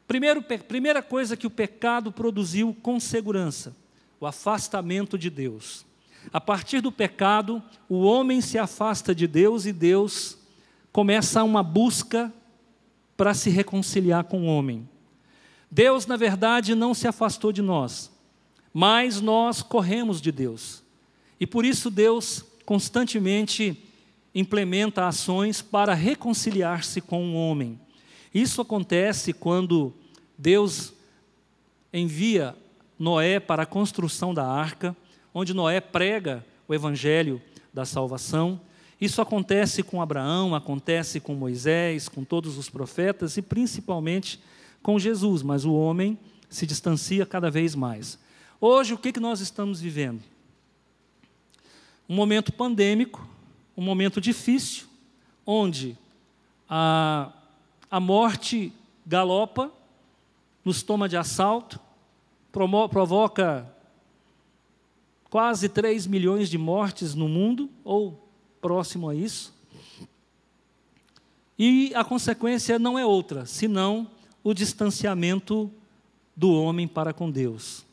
Primeiro, 0.08 0.42
primeira 0.42 1.02
coisa 1.02 1.38
que 1.38 1.48
o 1.48 1.52
pecado 1.52 2.12
produziu 2.12 2.76
com 2.82 3.00
segurança: 3.00 3.76
o 4.20 4.26
afastamento 4.26 5.18
de 5.18 5.30
Deus. 5.30 5.86
A 6.32 6.40
partir 6.40 6.82
do 6.82 6.92
pecado, 6.92 7.62
o 7.90 8.02
homem 8.04 8.40
se 8.40 8.58
afasta 8.58 9.14
de 9.14 9.28
Deus 9.28 9.66
e 9.66 9.74
Deus 9.74 10.38
começa 10.92 11.44
uma 11.44 11.64
busca 11.64 12.32
para 13.16 13.34
se 13.34 13.50
reconciliar 13.50 14.24
com 14.24 14.42
o 14.42 14.46
homem. 14.46 14.88
Deus, 15.70 16.06
na 16.06 16.18
verdade, 16.18 16.76
não 16.76 16.94
se 16.94 17.08
afastou 17.08 17.52
de 17.52 17.62
nós, 17.62 18.12
mas 18.74 19.20
nós 19.22 19.62
corremos 19.62 20.22
de 20.22 20.32
Deus. 20.32 20.84
E 21.40 21.48
por 21.48 21.66
isso 21.66 21.90
Deus 21.90 22.46
constantemente 22.66 23.78
implementa 24.34 25.08
ações 25.08 25.62
para 25.62 25.94
reconciliar-se 25.94 27.02
com 27.02 27.26
o 27.26 27.36
homem. 27.36 27.80
Isso 28.34 28.62
acontece 28.62 29.34
quando 29.34 29.94
Deus 30.38 30.94
envia 31.92 32.56
Noé 32.98 33.40
para 33.40 33.64
a 33.64 33.68
construção 33.68 34.34
da 34.34 34.46
arca, 34.46 34.96
onde 35.34 35.54
Noé 35.54 35.80
prega 35.80 36.46
o 36.68 36.74
evangelho 36.74 37.42
da 37.74 37.86
salvação. 37.86 38.60
Isso 39.04 39.22
acontece 39.22 39.84
com 39.84 40.02
Abraão, 40.02 40.56
acontece 40.56 41.20
com 41.20 41.36
Moisés, 41.36 42.08
com 42.08 42.24
todos 42.24 42.58
os 42.58 42.70
profetas 42.70 43.36
e 43.36 43.42
principalmente 43.42 44.40
com 44.82 44.98
Jesus, 44.98 45.44
mas 45.44 45.66
o 45.66 45.74
homem 45.74 46.18
se 46.48 46.66
distancia 46.66 47.26
cada 47.26 47.52
vez 47.52 47.76
mais. 47.76 48.18
Hoje, 48.62 48.94
o 48.94 48.98
que, 48.98 49.12
que 49.12 49.20
nós 49.20 49.42
estamos 49.42 49.82
vivendo? 49.82 50.24
Um 52.08 52.16
momento 52.16 52.54
pandêmico, 52.54 53.28
um 53.76 53.82
momento 53.82 54.22
difícil, 54.22 54.88
onde 55.46 55.98
a, 56.70 57.30
a 57.92 58.00
morte 58.00 58.72
galopa, 59.06 59.70
nos 60.64 60.82
toma 60.82 61.10
de 61.10 61.18
assalto, 61.18 61.78
provoca 62.50 63.70
quase 65.30 65.68
3 65.68 66.08
milhões 66.08 66.50
de 66.50 66.58
mortes 66.58 67.14
no 67.14 67.28
mundo, 67.28 67.70
ou 67.84 68.24
próximo 68.64 69.10
a 69.10 69.14
isso. 69.14 69.54
E 71.60 71.92
a 71.94 72.04
consequência 72.04 72.80
não 72.80 72.98
é 72.98 73.06
outra, 73.06 73.46
senão 73.46 74.08
o 74.42 74.54
distanciamento 74.54 75.70
do 76.36 76.52
homem 76.54 76.88
para 76.88 77.14
com 77.14 77.30
Deus. 77.30 77.86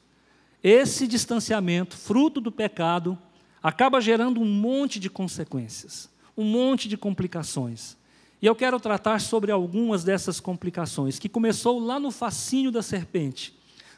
Esse 0.63 1.09
distanciamento, 1.09 1.97
fruto 1.97 2.41
do 2.41 2.53
pecado, 2.53 3.19
acaba 3.61 4.01
gerando 4.01 4.41
um 4.41 4.47
monte 4.47 5.01
de 5.01 5.11
consequências, 5.11 6.09
um 6.37 6.45
monte 6.45 6.89
de 6.89 6.97
complicações. 6.97 7.97
E 8.41 8.47
eu 8.47 8.55
quero 8.55 8.79
tratar 8.79 9.21
sobre 9.21 9.51
algumas 9.51 10.05
dessas 10.05 10.39
complicações, 10.39 11.19
que 11.19 11.29
começou 11.29 11.81
lá 11.81 11.99
no 11.99 12.13
fascínio 12.13 12.71
da 12.71 12.81
serpente, 12.81 13.53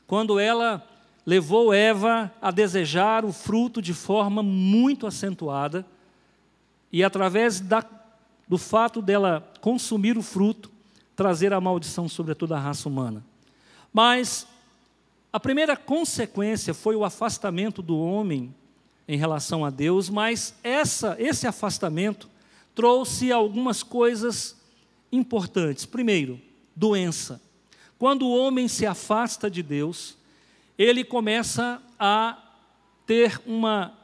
quando 0.07 0.41
ela 0.41 0.89
levou 1.25 1.73
Eva 1.73 2.33
a 2.41 2.51
desejar 2.51 3.25
o 3.25 3.33
fruto 3.33 3.81
de 3.81 3.93
forma 3.93 4.43
muito 4.43 5.07
acentuada, 5.07 5.87
e 6.93 7.03
através 7.03 7.61
da, 7.61 7.85
do 8.47 8.59
fato 8.59 9.01
dela 9.01 9.51
consumir 9.61 10.19
o 10.19 10.23
fruto, 10.23 10.71
trazer 11.17 11.53
a 11.53 11.61
maldição 11.61 12.09
sobre 12.09 12.35
toda 12.35 12.57
a 12.57 12.61
raça 12.61 12.89
humana. 12.89 13.25
Mas 13.93 14.47
a 15.33 15.41
primeira 15.41 15.77
consequência 15.77 16.75
foi 16.75 16.95
o 16.95 17.05
afastamento 17.05 17.81
do 17.81 17.99
homem 17.99 18.55
em 19.09 19.17
relação 19.17 19.65
a 19.65 19.71
Deus, 19.71 20.11
mas 20.11 20.55
essa, 20.63 21.17
esse 21.19 21.47
afastamento 21.47 22.29
trouxe 22.75 23.33
algumas 23.33 23.83
coisas 23.83 24.57
importantes. 25.11 25.85
Primeiro, 25.85 26.41
doença. 26.75 27.41
Quando 27.99 28.27
o 28.27 28.37
homem 28.37 28.69
se 28.69 28.85
afasta 28.85 29.51
de 29.51 29.63
Deus, 29.63 30.17
ele 30.77 31.05
começa 31.05 31.81
a 31.99 32.39
ter 33.07 33.41
uma 33.47 33.97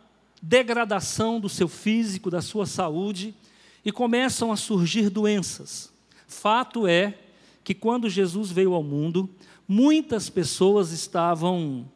degradação 0.42 1.40
do 1.40 1.48
seu 1.48 1.68
físico, 1.68 2.30
da 2.30 2.40
sua 2.40 2.66
saúde, 2.66 3.34
e 3.84 3.92
começam 3.92 4.52
a 4.52 4.56
surgir 4.56 5.10
doenças. 5.10 5.92
Fato 6.26 6.86
é 6.86 7.18
que 7.64 7.74
quando 7.74 8.08
Jesus 8.08 8.50
veio 8.50 8.74
ao 8.74 8.82
mundo, 8.82 9.28
muitas 9.66 10.28
pessoas 10.30 10.92
estavam 10.92 11.86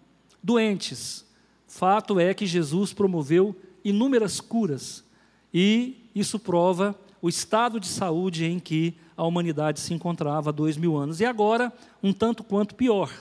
doentes. 0.43 1.25
Fato 1.67 2.21
é 2.21 2.35
que 2.35 2.47
Jesus 2.47 2.93
promoveu 2.93 3.57
inúmeras 3.85 4.41
curas, 4.41 5.05
e 5.53 6.09
isso 6.15 6.39
prova 6.39 6.99
o 7.21 7.29
estado 7.29 7.79
de 7.79 7.87
saúde 7.87 8.45
em 8.45 8.59
que 8.59 8.95
a 9.17 9.25
humanidade 9.25 9.81
se 9.81 9.95
encontrava 9.95 10.51
há 10.51 10.53
dois 10.53 10.77
mil 10.77 10.97
anos. 10.97 11.21
E 11.21 11.25
agora, 11.25 11.73
um 12.03 12.13
tanto 12.13 12.43
quanto 12.43 12.75
pior. 12.75 13.13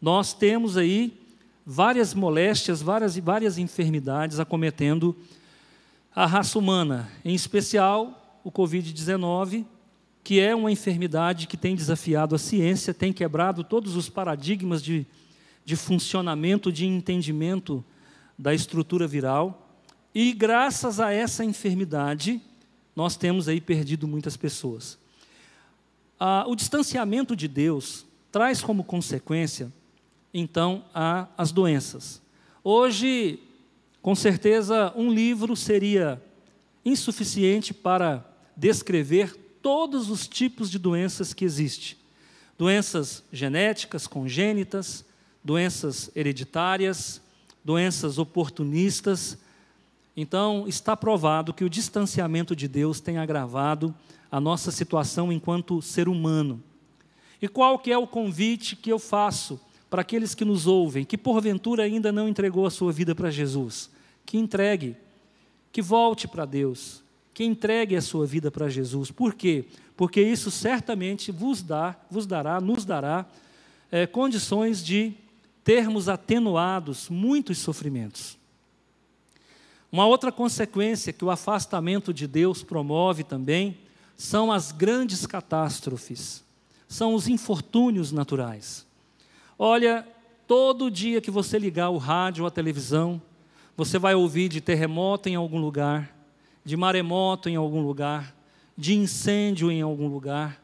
Nós 0.00 0.32
temos 0.32 0.76
aí 0.76 1.25
várias 1.66 2.14
moléstias, 2.14 2.80
várias, 2.80 3.18
várias 3.18 3.58
enfermidades 3.58 4.38
acometendo 4.38 5.16
a 6.14 6.24
raça 6.24 6.56
humana, 6.56 7.10
em 7.24 7.34
especial 7.34 8.40
o 8.44 8.52
Covid-19, 8.52 9.66
que 10.22 10.38
é 10.38 10.54
uma 10.54 10.70
enfermidade 10.70 11.48
que 11.48 11.56
tem 11.56 11.74
desafiado 11.74 12.36
a 12.36 12.38
ciência, 12.38 12.94
tem 12.94 13.12
quebrado 13.12 13.64
todos 13.64 13.96
os 13.96 14.08
paradigmas 14.08 14.80
de, 14.82 15.04
de 15.64 15.74
funcionamento, 15.74 16.70
de 16.70 16.86
entendimento 16.86 17.84
da 18.38 18.54
estrutura 18.54 19.06
viral. 19.06 19.68
E 20.14 20.32
graças 20.32 21.00
a 21.00 21.12
essa 21.12 21.44
enfermidade, 21.44 22.40
nós 22.94 23.16
temos 23.16 23.48
aí 23.48 23.60
perdido 23.60 24.06
muitas 24.06 24.36
pessoas. 24.36 24.98
Ah, 26.18 26.44
o 26.46 26.54
distanciamento 26.54 27.36
de 27.36 27.48
Deus 27.48 28.06
traz 28.30 28.62
como 28.62 28.84
consequência 28.84 29.70
então 30.38 30.84
há 30.94 31.26
as 31.38 31.50
doenças. 31.50 32.20
Hoje, 32.62 33.40
com 34.02 34.14
certeza, 34.14 34.92
um 34.94 35.10
livro 35.10 35.56
seria 35.56 36.22
insuficiente 36.84 37.72
para 37.72 38.22
descrever 38.54 39.34
todos 39.62 40.10
os 40.10 40.28
tipos 40.28 40.70
de 40.70 40.78
doenças 40.78 41.32
que 41.32 41.42
existem. 41.42 41.96
Doenças 42.58 43.24
genéticas, 43.32 44.06
congênitas, 44.06 45.06
doenças 45.42 46.10
hereditárias, 46.14 47.20
doenças 47.64 48.18
oportunistas. 48.18 49.38
Então, 50.14 50.66
está 50.68 50.94
provado 50.94 51.54
que 51.54 51.64
o 51.64 51.70
distanciamento 51.70 52.54
de 52.54 52.68
Deus 52.68 53.00
tem 53.00 53.16
agravado 53.16 53.94
a 54.30 54.38
nossa 54.38 54.70
situação 54.70 55.32
enquanto 55.32 55.80
ser 55.80 56.08
humano. 56.08 56.62
E 57.40 57.48
qual 57.48 57.78
que 57.78 57.90
é 57.90 57.96
o 57.96 58.06
convite 58.06 58.76
que 58.76 58.92
eu 58.92 58.98
faço 58.98 59.58
para 59.96 60.02
aqueles 60.02 60.34
que 60.34 60.44
nos 60.44 60.66
ouvem, 60.66 61.06
que 61.06 61.16
porventura 61.16 61.84
ainda 61.84 62.12
não 62.12 62.28
entregou 62.28 62.66
a 62.66 62.70
sua 62.70 62.92
vida 62.92 63.14
para 63.14 63.30
Jesus, 63.30 63.88
que 64.26 64.36
entregue, 64.36 64.94
que 65.72 65.80
volte 65.80 66.28
para 66.28 66.44
Deus, 66.44 67.02
que 67.32 67.42
entregue 67.42 67.96
a 67.96 68.02
sua 68.02 68.26
vida 68.26 68.50
para 68.50 68.68
Jesus. 68.68 69.10
Por 69.10 69.32
quê? 69.32 69.64
Porque 69.96 70.20
isso 70.20 70.50
certamente 70.50 71.32
vos 71.32 71.62
dá, 71.62 71.96
vos 72.10 72.26
dará, 72.26 72.60
nos 72.60 72.84
dará 72.84 73.24
é, 73.90 74.06
condições 74.06 74.84
de 74.84 75.14
termos 75.64 76.10
atenuados 76.10 77.08
muitos 77.08 77.56
sofrimentos. 77.56 78.36
Uma 79.90 80.04
outra 80.04 80.30
consequência 80.30 81.10
que 81.10 81.24
o 81.24 81.30
afastamento 81.30 82.12
de 82.12 82.26
Deus 82.26 82.62
promove 82.62 83.24
também 83.24 83.78
são 84.14 84.52
as 84.52 84.72
grandes 84.72 85.24
catástrofes, 85.24 86.44
são 86.86 87.14
os 87.14 87.28
infortúnios 87.28 88.12
naturais. 88.12 88.85
Olha, 89.58 90.06
todo 90.46 90.90
dia 90.90 91.18
que 91.18 91.30
você 91.30 91.58
ligar 91.58 91.88
o 91.88 91.96
rádio 91.96 92.44
ou 92.44 92.48
a 92.48 92.50
televisão, 92.50 93.22
você 93.74 93.98
vai 93.98 94.14
ouvir 94.14 94.50
de 94.50 94.60
terremoto 94.60 95.30
em 95.30 95.34
algum 95.34 95.58
lugar, 95.58 96.14
de 96.62 96.76
maremoto 96.76 97.48
em 97.48 97.56
algum 97.56 97.80
lugar, 97.80 98.36
de 98.76 98.94
incêndio 98.94 99.70
em 99.70 99.80
algum 99.80 100.08
lugar, 100.08 100.62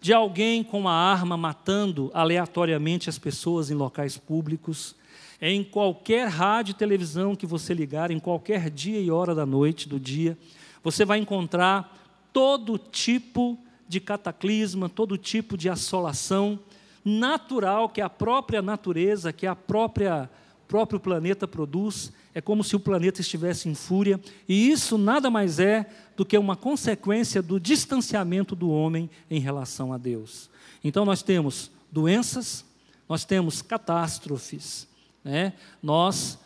de 0.00 0.14
alguém 0.14 0.64
com 0.64 0.80
uma 0.80 0.94
arma 0.94 1.36
matando 1.36 2.10
aleatoriamente 2.14 3.10
as 3.10 3.18
pessoas 3.18 3.70
em 3.70 3.74
locais 3.74 4.16
públicos. 4.16 4.96
Em 5.38 5.62
qualquer 5.62 6.28
rádio 6.28 6.72
e 6.72 6.74
televisão 6.74 7.36
que 7.36 7.44
você 7.44 7.74
ligar, 7.74 8.10
em 8.10 8.18
qualquer 8.18 8.70
dia 8.70 8.98
e 8.98 9.10
hora 9.10 9.34
da 9.34 9.44
noite, 9.44 9.86
do 9.86 10.00
dia, 10.00 10.38
você 10.82 11.04
vai 11.04 11.18
encontrar 11.18 11.98
todo 12.32 12.78
tipo 12.78 13.58
de 13.86 14.00
cataclisma, 14.00 14.88
todo 14.88 15.18
tipo 15.18 15.54
de 15.54 15.68
assolação 15.68 16.58
natural 17.04 17.88
que 17.88 18.00
a 18.00 18.08
própria 18.08 18.62
natureza, 18.62 19.32
que 19.32 19.46
a 19.46 19.54
própria 19.54 20.30
próprio 20.72 20.98
planeta 20.98 21.46
produz, 21.46 22.10
é 22.34 22.40
como 22.40 22.64
se 22.64 22.74
o 22.74 22.80
planeta 22.80 23.20
estivesse 23.20 23.68
em 23.68 23.74
fúria, 23.74 24.18
e 24.48 24.70
isso 24.70 24.96
nada 24.96 25.30
mais 25.30 25.58
é 25.58 25.86
do 26.16 26.24
que 26.24 26.38
uma 26.38 26.56
consequência 26.56 27.42
do 27.42 27.60
distanciamento 27.60 28.56
do 28.56 28.70
homem 28.70 29.10
em 29.30 29.38
relação 29.38 29.92
a 29.92 29.98
Deus. 29.98 30.48
Então 30.82 31.04
nós 31.04 31.22
temos 31.22 31.70
doenças, 31.90 32.64
nós 33.06 33.22
temos 33.22 33.60
catástrofes, 33.60 34.88
né? 35.22 35.52
Nós 35.82 36.38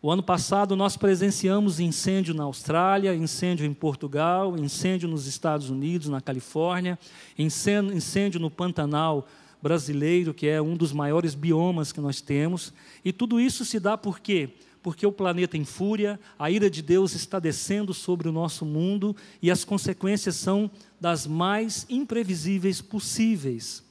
o 0.00 0.10
ano 0.10 0.22
passado 0.22 0.76
nós 0.76 0.96
presenciamos 0.96 1.78
incêndio 1.80 2.34
na 2.34 2.44
Austrália, 2.44 3.14
incêndio 3.14 3.66
em 3.66 3.72
Portugal, 3.72 4.56
incêndio 4.56 5.08
nos 5.08 5.26
Estados 5.26 5.68
Unidos, 5.68 6.08
na 6.08 6.22
Califórnia, 6.22 6.98
incêndio 7.38 8.40
no 8.40 8.50
Pantanal 8.50 9.26
brasileiro, 9.64 10.34
que 10.34 10.46
é 10.46 10.60
um 10.60 10.76
dos 10.76 10.92
maiores 10.92 11.34
biomas 11.34 11.90
que 11.90 11.98
nós 11.98 12.20
temos. 12.20 12.70
E 13.02 13.10
tudo 13.10 13.40
isso 13.40 13.64
se 13.64 13.80
dá 13.80 13.96
por 13.96 14.20
quê? 14.20 14.50
Porque 14.82 15.06
o 15.06 15.10
planeta 15.10 15.56
em 15.56 15.64
fúria, 15.64 16.20
a 16.38 16.50
ira 16.50 16.68
de 16.68 16.82
Deus 16.82 17.14
está 17.14 17.38
descendo 17.38 17.94
sobre 17.94 18.28
o 18.28 18.32
nosso 18.32 18.66
mundo 18.66 19.16
e 19.40 19.50
as 19.50 19.64
consequências 19.64 20.36
são 20.36 20.70
das 21.00 21.26
mais 21.26 21.86
imprevisíveis 21.88 22.82
possíveis. 22.82 23.82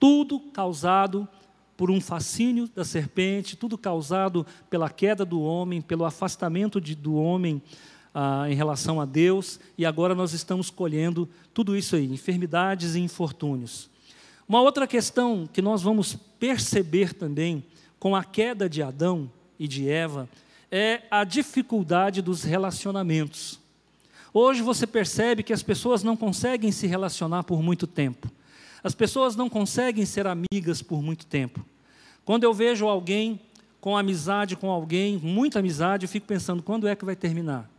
Tudo 0.00 0.40
causado 0.40 1.28
por 1.76 1.90
um 1.90 2.00
fascínio 2.00 2.66
da 2.74 2.82
serpente, 2.82 3.58
tudo 3.58 3.76
causado 3.76 4.46
pela 4.70 4.88
queda 4.88 5.22
do 5.22 5.42
homem, 5.42 5.82
pelo 5.82 6.06
afastamento 6.06 6.80
de, 6.80 6.94
do 6.94 7.16
homem 7.16 7.60
ah, 8.14 8.46
em 8.48 8.54
relação 8.54 9.02
a 9.02 9.04
Deus, 9.04 9.60
e 9.76 9.84
agora 9.84 10.14
nós 10.14 10.32
estamos 10.32 10.70
colhendo 10.70 11.28
tudo 11.52 11.76
isso 11.76 11.94
aí, 11.94 12.06
enfermidades 12.06 12.94
e 12.94 13.00
infortúnios. 13.00 13.92
Uma 14.48 14.60
outra 14.60 14.86
questão 14.86 15.48
que 15.50 15.62
nós 15.62 15.82
vamos 15.82 16.16
perceber 16.38 17.14
também 17.14 17.64
com 17.98 18.14
a 18.14 18.22
queda 18.22 18.68
de 18.68 18.82
Adão 18.82 19.30
e 19.58 19.66
de 19.66 19.88
Eva 19.88 20.28
é 20.70 21.02
a 21.10 21.24
dificuldade 21.24 22.20
dos 22.20 22.42
relacionamentos. 22.42 23.58
Hoje 24.32 24.60
você 24.60 24.86
percebe 24.86 25.42
que 25.42 25.52
as 25.52 25.62
pessoas 25.62 26.02
não 26.02 26.16
conseguem 26.16 26.72
se 26.72 26.86
relacionar 26.86 27.44
por 27.44 27.62
muito 27.62 27.86
tempo. 27.86 28.30
As 28.82 28.94
pessoas 28.94 29.34
não 29.34 29.48
conseguem 29.48 30.04
ser 30.04 30.26
amigas 30.26 30.82
por 30.82 31.00
muito 31.00 31.24
tempo. 31.24 31.64
Quando 32.24 32.44
eu 32.44 32.52
vejo 32.52 32.86
alguém 32.86 33.40
com 33.80 33.98
amizade 33.98 34.56
com 34.56 34.70
alguém, 34.70 35.18
muita 35.18 35.58
amizade, 35.58 36.06
eu 36.06 36.08
fico 36.08 36.26
pensando: 36.26 36.62
quando 36.62 36.88
é 36.88 36.96
que 36.96 37.04
vai 37.04 37.14
terminar? 37.14 37.70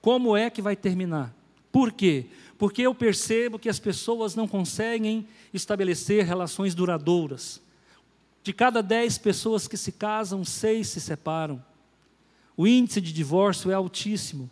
Como 0.00 0.36
é 0.36 0.48
que 0.48 0.62
vai 0.62 0.76
terminar? 0.76 1.34
Por 1.72 1.92
quê? 1.92 2.26
Porque 2.58 2.82
eu 2.82 2.94
percebo 2.94 3.58
que 3.58 3.68
as 3.68 3.78
pessoas 3.78 4.34
não 4.34 4.48
conseguem 4.48 5.26
estabelecer 5.54 6.24
relações 6.24 6.74
duradouras. 6.74 7.62
De 8.42 8.52
cada 8.52 8.82
dez 8.82 9.16
pessoas 9.16 9.68
que 9.68 9.76
se 9.76 9.92
casam, 9.92 10.44
seis 10.44 10.88
se 10.88 11.00
separam. 11.00 11.64
O 12.56 12.66
índice 12.66 13.00
de 13.00 13.12
divórcio 13.12 13.70
é 13.70 13.74
altíssimo. 13.74 14.50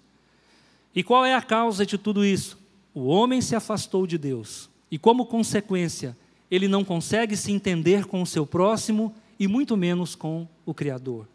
E 0.94 1.02
qual 1.02 1.24
é 1.24 1.34
a 1.34 1.42
causa 1.42 1.84
de 1.84 1.98
tudo 1.98 2.24
isso? 2.24 2.58
O 2.94 3.06
homem 3.06 3.40
se 3.40 3.56
afastou 3.56 4.06
de 4.06 4.16
Deus. 4.16 4.70
E 4.90 4.96
como 4.96 5.26
consequência, 5.26 6.16
ele 6.50 6.68
não 6.68 6.84
consegue 6.84 7.36
se 7.36 7.50
entender 7.50 8.06
com 8.06 8.22
o 8.22 8.26
seu 8.26 8.46
próximo 8.46 9.12
e 9.38 9.48
muito 9.48 9.76
menos 9.76 10.14
com 10.14 10.46
o 10.64 10.72
Criador. 10.72 11.26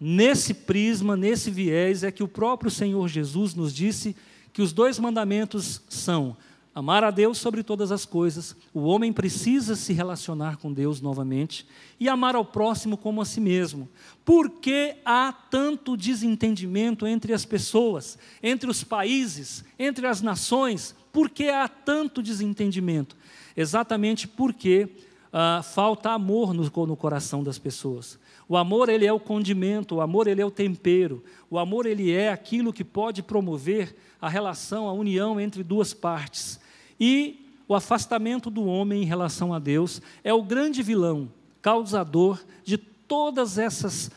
Nesse 0.00 0.54
prisma, 0.54 1.16
nesse 1.16 1.50
viés, 1.50 2.02
é 2.02 2.10
que 2.10 2.22
o 2.22 2.28
próprio 2.28 2.70
Senhor 2.70 3.06
Jesus 3.08 3.54
nos 3.54 3.74
disse 3.74 4.16
que 4.52 4.62
os 4.62 4.72
dois 4.72 4.98
mandamentos 4.98 5.82
são 5.88 6.36
amar 6.78 7.02
a 7.02 7.10
Deus 7.10 7.38
sobre 7.38 7.64
todas 7.64 7.90
as 7.90 8.04
coisas, 8.04 8.54
o 8.72 8.82
homem 8.82 9.12
precisa 9.12 9.74
se 9.74 9.92
relacionar 9.92 10.58
com 10.58 10.72
Deus 10.72 11.00
novamente, 11.00 11.66
e 11.98 12.08
amar 12.08 12.36
ao 12.36 12.44
próximo 12.44 12.96
como 12.96 13.20
a 13.20 13.24
si 13.24 13.40
mesmo. 13.40 13.88
Por 14.24 14.48
que 14.48 14.94
há 15.04 15.32
tanto 15.32 15.96
desentendimento 15.96 17.04
entre 17.04 17.32
as 17.32 17.44
pessoas, 17.44 18.16
entre 18.40 18.70
os 18.70 18.84
países, 18.84 19.64
entre 19.76 20.06
as 20.06 20.22
nações? 20.22 20.94
Por 21.12 21.28
que 21.28 21.48
há 21.48 21.66
tanto 21.66 22.22
desentendimento? 22.22 23.16
Exatamente 23.56 24.28
porque 24.28 24.88
ah, 25.32 25.62
falta 25.64 26.10
amor 26.10 26.54
no, 26.54 26.62
no 26.62 26.96
coração 26.96 27.42
das 27.42 27.58
pessoas. 27.58 28.20
O 28.48 28.56
amor 28.56 28.88
ele 28.88 29.04
é 29.04 29.12
o 29.12 29.20
condimento, 29.20 29.96
o 29.96 30.00
amor 30.00 30.26
ele 30.26 30.40
é 30.40 30.46
o 30.46 30.50
tempero, 30.50 31.22
o 31.50 31.58
amor 31.58 31.84
ele 31.84 32.10
é 32.10 32.32
aquilo 32.32 32.72
que 32.72 32.82
pode 32.82 33.22
promover 33.22 33.94
a 34.20 34.28
relação, 34.28 34.88
a 34.88 34.92
união 34.92 35.38
entre 35.38 35.62
duas 35.62 35.92
partes. 35.92 36.58
E 36.98 37.46
o 37.68 37.74
afastamento 37.74 38.48
do 38.48 38.64
homem 38.64 39.02
em 39.02 39.06
relação 39.06 39.52
a 39.52 39.58
Deus 39.58 40.00
é 40.24 40.32
o 40.32 40.42
grande 40.42 40.82
vilão, 40.82 41.30
causador 41.60 42.40
de 42.64 42.78
todas 42.78 43.58
essas 43.58 44.10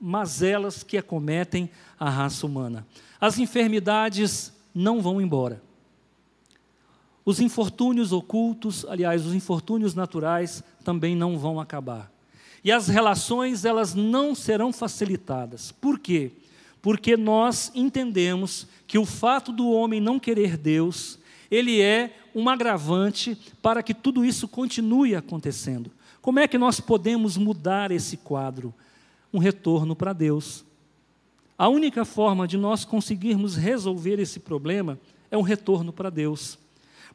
mazelas 0.00 0.82
que 0.82 0.96
acometem 0.96 1.68
a 2.00 2.08
raça 2.08 2.46
humana. 2.46 2.86
As 3.20 3.38
enfermidades 3.38 4.52
não 4.74 5.02
vão 5.02 5.20
embora. 5.20 5.62
Os 7.24 7.40
infortúnios 7.40 8.12
ocultos, 8.12 8.84
aliás, 8.86 9.24
os 9.24 9.34
infortúnios 9.34 9.94
naturais 9.94 10.62
também 10.82 11.14
não 11.14 11.38
vão 11.38 11.58
acabar. 11.58 12.13
E 12.64 12.72
as 12.72 12.88
relações, 12.88 13.66
elas 13.66 13.94
não 13.94 14.34
serão 14.34 14.72
facilitadas. 14.72 15.70
Por 15.70 15.98
quê? 15.98 16.32
Porque 16.80 17.16
nós 17.16 17.70
entendemos 17.74 18.66
que 18.86 18.98
o 18.98 19.04
fato 19.04 19.52
do 19.52 19.70
homem 19.70 20.00
não 20.00 20.18
querer 20.18 20.56
Deus, 20.56 21.18
ele 21.50 21.82
é 21.82 22.16
um 22.34 22.48
agravante 22.48 23.38
para 23.60 23.82
que 23.82 23.92
tudo 23.92 24.24
isso 24.24 24.48
continue 24.48 25.14
acontecendo. 25.14 25.90
Como 26.22 26.40
é 26.40 26.48
que 26.48 26.56
nós 26.56 26.80
podemos 26.80 27.36
mudar 27.36 27.90
esse 27.90 28.16
quadro? 28.16 28.72
Um 29.32 29.38
retorno 29.38 29.94
para 29.94 30.14
Deus. 30.14 30.64
A 31.56 31.68
única 31.68 32.04
forma 32.04 32.48
de 32.48 32.56
nós 32.56 32.84
conseguirmos 32.84 33.56
resolver 33.56 34.18
esse 34.18 34.40
problema 34.40 34.98
é 35.30 35.36
um 35.36 35.42
retorno 35.42 35.92
para 35.92 36.08
Deus. 36.08 36.58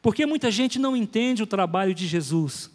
Porque 0.00 0.24
muita 0.24 0.50
gente 0.50 0.78
não 0.78 0.96
entende 0.96 1.42
o 1.42 1.46
trabalho 1.46 1.92
de 1.92 2.06
Jesus. 2.06 2.70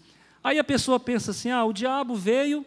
Aí 0.46 0.60
a 0.60 0.64
pessoa 0.64 1.00
pensa 1.00 1.32
assim: 1.32 1.50
ah, 1.50 1.66
o 1.66 1.74
diabo 1.74 2.14
veio 2.14 2.64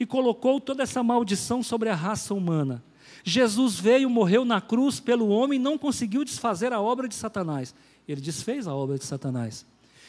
e 0.00 0.06
colocou 0.06 0.58
toda 0.58 0.82
essa 0.82 1.02
maldição 1.02 1.62
sobre 1.62 1.90
a 1.90 1.94
raça 1.94 2.32
humana. 2.32 2.82
Jesus 3.22 3.78
veio, 3.78 4.08
morreu 4.08 4.46
na 4.46 4.62
cruz 4.62 4.98
pelo 4.98 5.28
homem 5.28 5.58
não 5.58 5.76
conseguiu 5.76 6.24
desfazer 6.24 6.72
a 6.72 6.80
obra 6.80 7.06
de 7.06 7.14
Satanás. 7.14 7.74
Ele 8.08 8.22
desfez 8.22 8.66
a 8.66 8.74
obra 8.74 8.96
de 8.96 9.04
Satanás. 9.04 9.66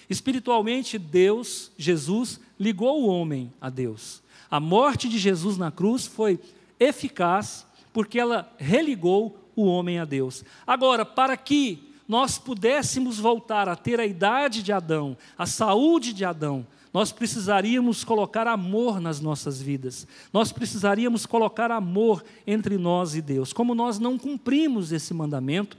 Espiritualmente, 0.09 0.97
Deus, 0.97 1.73
Jesus, 1.77 2.39
ligou 2.57 3.03
o 3.03 3.07
homem 3.07 3.51
a 3.59 3.69
Deus. 3.69 4.23
A 4.49 4.61
morte 4.61 5.09
de 5.09 5.19
Jesus 5.19 5.57
na 5.57 5.71
cruz 5.71 6.07
foi 6.07 6.39
eficaz 6.79 7.65
porque 7.91 8.17
ela 8.17 8.49
religou 8.57 9.37
o 9.57 9.65
homem 9.65 9.99
a 9.99 10.05
Deus. 10.05 10.45
Agora, 10.65 11.03
para 11.03 11.35
que 11.35 11.91
nós 12.07 12.37
pudéssemos 12.37 13.19
voltar 13.19 13.67
a 13.67 13.75
ter 13.75 13.99
a 13.99 14.05
idade 14.05 14.63
de 14.63 14.71
Adão, 14.71 15.17
a 15.37 15.45
saúde 15.45 16.13
de 16.13 16.23
Adão, 16.23 16.65
nós 16.93 17.11
precisaríamos 17.11 18.03
colocar 18.03 18.47
amor 18.47 18.99
nas 18.99 19.21
nossas 19.21 19.61
vidas. 19.61 20.07
Nós 20.33 20.51
precisaríamos 20.51 21.25
colocar 21.25 21.71
amor 21.71 22.23
entre 22.47 22.77
nós 22.77 23.15
e 23.15 23.21
Deus. 23.21 23.53
Como 23.53 23.75
nós 23.75 23.99
não 23.99 24.17
cumprimos 24.17 24.91
esse 24.91 25.13
mandamento, 25.13 25.77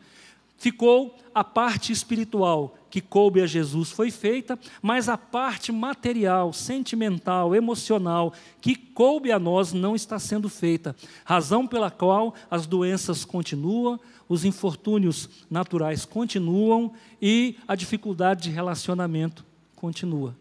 ficou 0.56 1.16
a 1.34 1.42
parte 1.42 1.90
espiritual 1.90 2.76
que 2.90 3.00
coube 3.00 3.40
a 3.40 3.46
Jesus 3.46 3.90
foi 3.90 4.10
feita, 4.10 4.58
mas 4.82 5.08
a 5.08 5.16
parte 5.16 5.72
material, 5.72 6.52
sentimental, 6.52 7.54
emocional 7.54 8.32
que 8.60 8.74
coube 8.74 9.32
a 9.32 9.38
nós 9.38 9.72
não 9.72 9.94
está 9.94 10.18
sendo 10.18 10.48
feita. 10.48 10.94
Razão 11.24 11.66
pela 11.66 11.90
qual 11.90 12.34
as 12.50 12.66
doenças 12.66 13.24
continuam, 13.24 13.98
os 14.28 14.44
infortúnios 14.44 15.28
naturais 15.48 16.04
continuam 16.04 16.92
e 17.22 17.56
a 17.66 17.74
dificuldade 17.74 18.44
de 18.44 18.50
relacionamento 18.50 19.44
continua. 19.76 20.36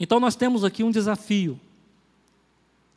Então 0.00 0.18
nós 0.18 0.34
temos 0.34 0.64
aqui 0.64 0.82
um 0.82 0.90
desafio. 0.90 1.60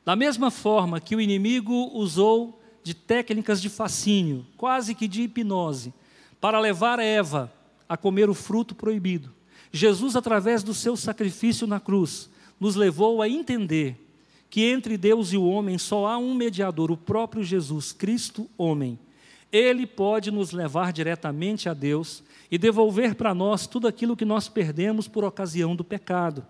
Da 0.06 0.16
mesma 0.16 0.50
forma 0.50 1.02
que 1.02 1.16
o 1.16 1.22
inimigo 1.22 1.92
usou 1.94 2.62
de 2.82 2.94
técnicas 2.94 3.62
de 3.62 3.70
fascínio, 3.70 4.46
quase 4.56 4.96
que 4.96 5.08
de 5.08 5.24
hipnose, 5.24 5.94
para 6.39 6.60
levar 6.60 7.00
Eva 7.00 7.52
a 7.88 7.98
comer 7.98 8.30
o 8.30 8.34
fruto 8.34 8.74
proibido, 8.74 9.32
Jesus, 9.72 10.16
através 10.16 10.63
do 10.63 10.74
seu 10.74 10.96
sacrifício 10.96 11.68
na 11.68 11.80
cruz, 11.80 12.30
nos 12.60 12.76
levou 12.76 13.22
a 13.22 13.28
entender 13.28 13.98
que 14.50 14.66
entre 14.66 14.98
Deus 14.98 15.34
e 15.34 15.38
o 15.38 15.46
homem 15.46 15.78
só 15.78 16.06
há 16.06 16.18
um 16.18 16.34
mediador, 16.34 16.92
o 16.92 16.98
próprio 16.98 17.44
Jesus 17.44 17.92
Cristo, 17.92 18.48
homem. 18.58 19.00
Ele 19.52 19.88
pode 19.88 20.32
nos 20.32 20.52
levar 20.52 20.94
diretamente 20.94 21.68
a 21.68 21.74
Deus 21.74 22.24
e 22.52 22.58
devolver 22.58 23.16
para 23.16 23.34
nós 23.34 23.66
tudo 23.66 23.88
aquilo 23.88 24.16
que 24.16 24.26
nós 24.26 24.48
perdemos 24.48 25.08
por 25.08 25.24
ocasião 25.24 25.76
do 25.76 25.84
pecado. 25.84 26.46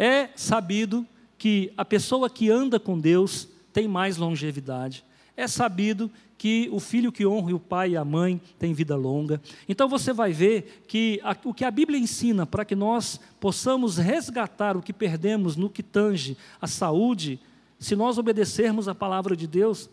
É 0.00 0.30
sabido 0.34 1.06
que 1.36 1.70
a 1.76 1.84
pessoa 1.84 2.30
que 2.30 2.50
anda 2.50 2.80
com 2.80 2.98
Deus 2.98 3.46
tem 3.70 3.86
mais 3.86 4.16
longevidade. 4.16 5.04
É 5.36 5.46
sabido 5.46 6.10
que 6.38 6.70
o 6.72 6.80
filho 6.80 7.12
que 7.12 7.26
honra 7.26 7.54
o 7.54 7.60
pai 7.60 7.90
e 7.90 7.96
a 7.98 8.04
mãe 8.04 8.40
tem 8.58 8.72
vida 8.72 8.96
longa. 8.96 9.42
Então 9.68 9.90
você 9.90 10.10
vai 10.10 10.32
ver 10.32 10.84
que 10.88 11.20
a, 11.22 11.36
o 11.44 11.52
que 11.52 11.66
a 11.66 11.70
Bíblia 11.70 12.00
ensina 12.00 12.46
para 12.46 12.64
que 12.64 12.74
nós 12.74 13.20
possamos 13.38 13.98
resgatar 13.98 14.74
o 14.74 14.80
que 14.80 14.94
perdemos 14.94 15.54
no 15.54 15.68
que 15.68 15.82
tange 15.82 16.34
a 16.62 16.66
saúde, 16.66 17.38
se 17.78 17.94
nós 17.94 18.16
obedecermos 18.16 18.88
a 18.88 18.94
palavra 18.94 19.36
de 19.36 19.46
Deus, 19.46 19.90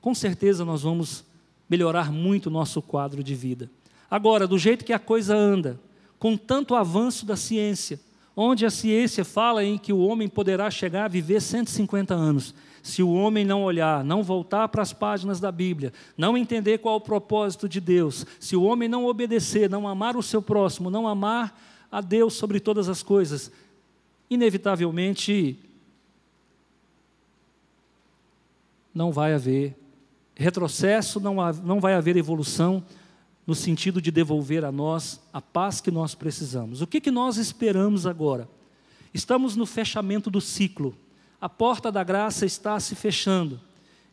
com 0.00 0.14
certeza 0.14 0.64
nós 0.64 0.82
vamos 0.82 1.24
melhorar 1.68 2.12
muito 2.12 2.46
o 2.46 2.50
nosso 2.50 2.80
quadro 2.80 3.20
de 3.24 3.34
vida. 3.34 3.68
Agora, 4.08 4.46
do 4.46 4.58
jeito 4.58 4.84
que 4.84 4.92
a 4.92 4.98
coisa 5.00 5.36
anda, 5.36 5.76
com 6.20 6.36
tanto 6.36 6.74
avanço 6.74 7.24
da 7.24 7.34
ciência, 7.34 7.98
onde 8.36 8.66
a 8.66 8.70
ciência 8.70 9.24
fala 9.24 9.64
em 9.64 9.78
que 9.78 9.90
o 9.90 9.98
homem 9.98 10.28
poderá 10.28 10.70
chegar 10.70 11.06
a 11.06 11.08
viver 11.08 11.40
150 11.40 12.14
anos, 12.14 12.54
se 12.82 13.02
o 13.02 13.10
homem 13.10 13.44
não 13.44 13.64
olhar, 13.64 14.04
não 14.04 14.22
voltar 14.22 14.68
para 14.68 14.82
as 14.82 14.92
páginas 14.92 15.40
da 15.40 15.50
Bíblia, 15.50 15.92
não 16.16 16.36
entender 16.36 16.78
qual 16.78 16.96
o 16.96 17.00
propósito 17.00 17.66
de 17.66 17.80
Deus, 17.80 18.26
se 18.38 18.54
o 18.54 18.62
homem 18.62 18.86
não 18.86 19.06
obedecer, 19.06 19.68
não 19.68 19.88
amar 19.88 20.14
o 20.14 20.22
seu 20.22 20.42
próximo, 20.42 20.90
não 20.90 21.08
amar 21.08 21.58
a 21.90 22.02
Deus 22.02 22.34
sobre 22.34 22.60
todas 22.60 22.88
as 22.88 23.02
coisas, 23.02 23.50
inevitavelmente 24.28 25.58
não 28.94 29.10
vai 29.10 29.32
haver 29.32 29.74
retrocesso, 30.34 31.18
não, 31.18 31.36
não 31.64 31.80
vai 31.80 31.94
haver 31.94 32.16
evolução 32.16 32.84
no 33.46 33.54
sentido 33.54 34.00
de 34.00 34.10
devolver 34.10 34.64
a 34.64 34.72
nós 34.72 35.20
a 35.32 35.40
paz 35.40 35.80
que 35.80 35.90
nós 35.90 36.14
precisamos. 36.14 36.82
O 36.82 36.86
que, 36.86 37.00
que 37.00 37.10
nós 37.10 37.36
esperamos 37.36 38.06
agora? 38.06 38.48
Estamos 39.12 39.56
no 39.56 39.66
fechamento 39.66 40.30
do 40.30 40.40
ciclo. 40.40 40.96
A 41.40 41.48
porta 41.48 41.90
da 41.90 42.04
graça 42.04 42.46
está 42.46 42.78
se 42.78 42.94
fechando. 42.94 43.60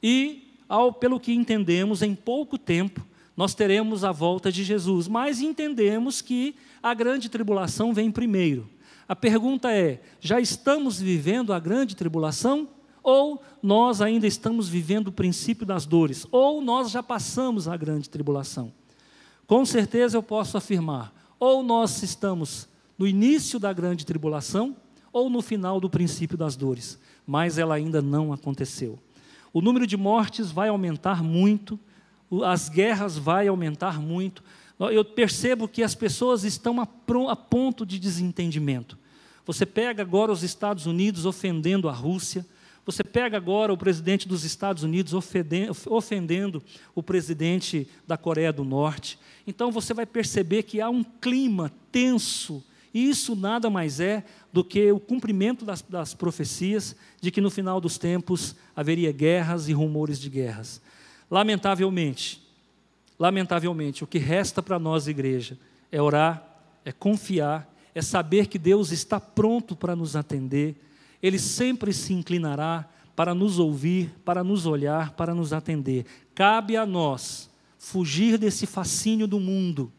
E, 0.02 0.54
ao, 0.68 0.92
pelo 0.92 1.20
que 1.20 1.34
entendemos, 1.34 2.02
em 2.02 2.16
pouco 2.16 2.58
tempo, 2.58 3.06
nós 3.36 3.54
teremos 3.54 4.04
a 4.04 4.12
volta 4.12 4.52
de 4.52 4.64
Jesus. 4.64 5.08
Mas 5.08 5.42
entendemos 5.42 6.22
que 6.22 6.56
a 6.82 6.94
grande 6.94 7.30
tribulação 7.30 7.94
vem 7.94 8.10
primeiro. 8.10 8.68
A 9.08 9.16
pergunta 9.16 9.72
é: 9.72 10.02
já 10.20 10.40
estamos 10.40 11.00
vivendo 11.00 11.54
a 11.54 11.60
grande 11.60 11.96
tribulação? 11.96 12.68
ou 13.08 13.42
nós 13.64 14.02
ainda 14.02 14.28
estamos 14.28 14.68
vivendo 14.68 15.08
o 15.08 15.12
princípio 15.14 15.66
das 15.66 15.86
dores, 15.86 16.28
ou 16.30 16.62
nós 16.62 16.92
já 16.92 17.02
passamos 17.02 17.66
a 17.66 17.78
grande 17.78 18.10
tribulação. 18.10 18.74
Com 19.48 19.66
certeza 19.66 20.18
eu 20.18 20.22
posso 20.22 20.58
afirmar, 20.58 21.14
ou 21.40 21.64
nós 21.64 22.04
estamos 22.04 22.68
no 22.98 23.08
início 23.08 23.58
da 23.58 23.72
grande 23.72 24.06
tribulação, 24.06 24.76
ou 25.14 25.30
no 25.30 25.42
final 25.42 25.80
do 25.80 25.90
princípio 25.90 26.38
das 26.38 26.58
dores, 26.58 27.00
mas 27.26 27.58
ela 27.58 27.74
ainda 27.74 28.02
não 28.02 28.34
aconteceu. 28.34 29.00
O 29.54 29.62
número 29.62 29.88
de 29.88 29.96
mortes 29.96 30.52
vai 30.52 30.68
aumentar 30.68 31.24
muito, 31.24 31.80
as 32.44 32.68
guerras 32.68 33.18
vai 33.18 33.48
aumentar 33.48 34.02
muito. 34.02 34.44
Eu 34.80 35.04
percebo 35.06 35.68
que 35.68 35.82
as 35.82 35.96
pessoas 35.96 36.44
estão 36.44 36.82
a 36.82 37.36
ponto 37.36 37.86
de 37.86 37.98
desentendimento. 37.98 38.98
Você 39.46 39.66
pega 39.66 40.04
agora 40.04 40.32
os 40.32 40.44
Estados 40.44 40.86
Unidos 40.86 41.26
ofendendo 41.26 41.88
a 41.88 41.94
Rússia, 41.94 42.46
você 42.88 43.04
pega 43.04 43.36
agora 43.36 43.74
o 43.74 43.78
presidente 43.78 44.30
dos 44.30 44.46
Estados 44.46 44.82
Unidos 44.82 45.14
ofendendo 45.14 46.64
o 46.96 47.04
presidente 47.04 47.86
da 48.08 48.16
Coreia 48.16 48.54
do 48.54 48.64
Norte. 48.64 49.20
Então 49.46 49.74
você 49.74 49.94
vai 49.94 50.06
perceber 50.06 50.64
que 50.64 50.80
há 50.80 50.90
um 50.90 51.04
clima 51.04 51.70
tenso, 51.92 52.64
e 52.94 53.10
isso 53.10 53.36
nada 53.36 53.70
mais 53.70 54.00
é 54.00 54.24
do 54.54 54.64
que 54.64 54.90
o 54.90 55.02
cumprimento 55.02 55.66
das, 55.66 55.82
das 55.82 56.14
profecias 56.14 56.96
de 57.20 57.30
que 57.30 57.42
no 57.42 57.52
final 57.52 57.82
dos 57.82 57.98
tempos 57.98 58.56
haveria 58.74 59.12
guerras 59.12 59.68
e 59.68 59.74
rumores 59.74 60.18
de 60.18 60.30
guerras. 60.30 60.82
Lamentavelmente, 61.30 62.42
lamentavelmente, 63.20 64.02
o 64.02 64.08
que 64.08 64.18
resta 64.18 64.64
para 64.64 64.80
nós, 64.80 65.10
igreja, 65.10 65.60
é 65.92 66.02
orar, 66.02 66.42
é 66.86 66.94
confiar, 66.94 67.70
é 67.94 68.02
saber 68.02 68.48
que 68.48 68.58
Deus 68.58 68.94
está 68.94 69.20
pronto 69.20 69.76
para 69.76 69.94
nos 69.94 70.16
atender 70.16 70.87
ele 71.22 71.40
sempre 71.40 71.94
se 71.94 72.14
inclinará 72.14 72.88
para 73.16 73.34
nos 73.34 73.58
ouvir, 73.58 74.14
para 74.24 74.44
nos 74.44 74.66
olhar, 74.66 75.14
para 75.14 75.34
nos 75.34 75.52
atender. 75.52 76.06
Cabe 76.36 76.78
a 76.78 76.86
nós 76.86 77.50
fugir 77.80 78.38
desse 78.38 78.66
fascínio 78.66 79.28
do 79.28 79.40
mundo. 79.40 79.92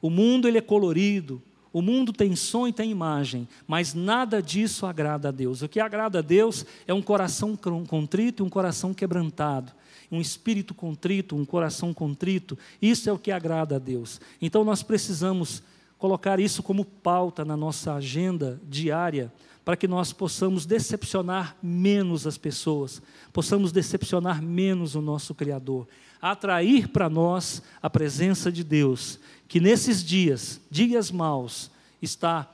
O 0.00 0.08
mundo 0.08 0.46
ele 0.48 0.58
é 0.58 0.62
colorido, 0.62 1.42
o 1.72 1.82
mundo 1.82 2.12
tem 2.12 2.34
som 2.34 2.66
e 2.66 2.72
tem 2.72 2.90
imagem, 2.90 3.46
mas 3.66 3.92
nada 3.92 4.40
disso 4.40 4.86
agrada 4.86 5.28
a 5.28 5.30
Deus. 5.30 5.60
O 5.60 5.68
que 5.68 5.78
agrada 5.78 6.20
a 6.20 6.22
Deus 6.22 6.64
é 6.86 6.94
um 6.94 7.02
coração 7.02 7.54
contrito 7.86 8.42
e 8.42 8.46
um 8.46 8.48
coração 8.48 8.94
quebrantado, 8.94 9.72
um 10.10 10.18
espírito 10.18 10.72
contrito, 10.72 11.36
um 11.36 11.44
coração 11.44 11.92
contrito. 11.92 12.56
Isso 12.80 13.10
é 13.10 13.12
o 13.12 13.18
que 13.18 13.30
agrada 13.30 13.76
a 13.76 13.78
Deus. 13.78 14.18
Então 14.40 14.64
nós 14.64 14.82
precisamos 14.82 15.62
colocar 15.98 16.40
isso 16.40 16.62
como 16.62 16.84
pauta 16.84 17.44
na 17.44 17.56
nossa 17.56 17.92
agenda 17.94 18.58
diária 18.66 19.30
para 19.66 19.76
que 19.76 19.88
nós 19.88 20.12
possamos 20.12 20.64
decepcionar 20.64 21.56
menos 21.60 22.24
as 22.24 22.38
pessoas, 22.38 23.02
possamos 23.32 23.72
decepcionar 23.72 24.40
menos 24.40 24.94
o 24.94 25.00
nosso 25.02 25.34
Criador, 25.34 25.88
atrair 26.22 26.86
para 26.86 27.10
nós 27.10 27.60
a 27.82 27.90
presença 27.90 28.52
de 28.52 28.62
Deus, 28.62 29.18
que 29.48 29.58
nesses 29.58 30.04
dias, 30.04 30.60
dias 30.70 31.10
maus, 31.10 31.68
está, 32.00 32.48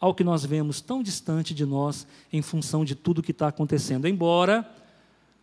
ao 0.00 0.14
que 0.14 0.24
nós 0.24 0.42
vemos, 0.42 0.80
tão 0.80 1.02
distante 1.02 1.52
de 1.52 1.66
nós 1.66 2.06
em 2.32 2.40
função 2.40 2.82
de 2.82 2.94
tudo 2.94 3.22
que 3.22 3.32
está 3.32 3.48
acontecendo. 3.48 4.08
Embora 4.08 4.66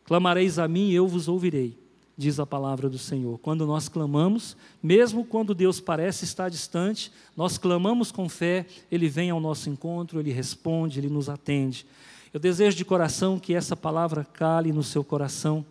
clamareis 0.04 0.58
a 0.58 0.68
mim 0.68 0.90
eu 0.90 1.08
vos 1.08 1.28
ouvirei 1.28 1.78
diz 2.18 2.40
a 2.40 2.46
palavra 2.46 2.90
do 2.90 2.98
Senhor. 2.98 3.40
Quando 3.40 3.66
nós 3.66 3.90
clamamos, 3.90 4.56
mesmo 4.82 5.26
quando 5.26 5.56
Deus 5.56 5.80
parece 5.80 6.26
estar 6.26 6.50
distante, 6.50 7.12
nós 7.36 7.58
clamamos 7.58 8.12
com 8.12 8.28
fé, 8.30 8.66
Ele 8.92 9.10
vem 9.10 9.30
ao 9.30 9.40
nosso 9.40 9.70
encontro, 9.70 10.20
Ele 10.20 10.32
responde, 10.32 11.00
Ele 11.00 11.10
nos 11.10 11.30
atende. 11.30 11.86
Eu 12.34 12.40
desejo 12.40 12.78
de 12.78 12.86
coração 12.86 13.40
que 13.40 13.54
essa 13.54 13.76
palavra 13.76 14.24
cale 14.24 14.72
no 14.72 14.84
seu 14.84 15.04
coração. 15.04 15.66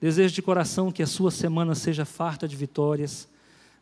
Desejo 0.00 0.34
de 0.34 0.42
coração 0.42 0.92
que 0.92 1.02
a 1.02 1.06
sua 1.06 1.30
semana 1.30 1.74
seja 1.74 2.04
farta 2.04 2.46
de 2.46 2.56
vitórias. 2.56 3.28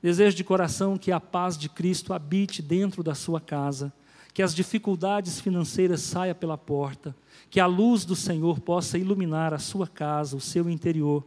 Desejo 0.02 0.36
de 0.36 0.44
coração 0.44 0.96
que 0.96 1.12
a 1.12 1.20
paz 1.20 1.56
de 1.56 1.68
Cristo 1.68 2.12
habite 2.12 2.62
dentro 2.62 3.02
da 3.02 3.14
sua 3.14 3.40
casa, 3.40 3.92
que 4.32 4.42
as 4.42 4.54
dificuldades 4.54 5.40
financeiras 5.40 6.00
saiam 6.00 6.34
pela 6.34 6.58
porta, 6.58 7.14
que 7.48 7.60
a 7.60 7.66
luz 7.66 8.04
do 8.04 8.16
Senhor 8.16 8.60
possa 8.60 8.98
iluminar 8.98 9.54
a 9.54 9.58
sua 9.58 9.86
casa, 9.86 10.36
o 10.36 10.40
seu 10.40 10.68
interior 10.68 11.24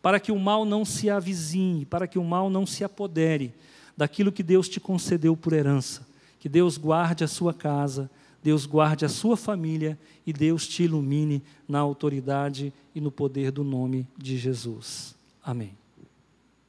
para 0.00 0.20
que 0.20 0.32
o 0.32 0.38
mal 0.38 0.64
não 0.64 0.84
se 0.84 1.10
avizinhe, 1.10 1.84
para 1.84 2.06
que 2.06 2.18
o 2.18 2.24
mal 2.24 2.48
não 2.48 2.66
se 2.66 2.84
apodere 2.84 3.52
daquilo 3.96 4.32
que 4.32 4.42
Deus 4.42 4.68
te 4.68 4.78
concedeu 4.78 5.36
por 5.36 5.52
herança. 5.52 6.06
Que 6.38 6.48
Deus 6.48 6.76
guarde 6.76 7.24
a 7.24 7.28
sua 7.28 7.52
casa, 7.52 8.08
Deus 8.42 8.64
guarde 8.64 9.04
a 9.04 9.08
sua 9.08 9.36
família 9.36 9.98
e 10.26 10.32
Deus 10.32 10.66
te 10.66 10.84
ilumine 10.84 11.42
na 11.66 11.80
autoridade 11.80 12.72
e 12.94 13.00
no 13.00 13.10
poder 13.10 13.50
do 13.50 13.64
nome 13.64 14.06
de 14.16 14.38
Jesus. 14.38 15.16
Amém. 15.42 15.87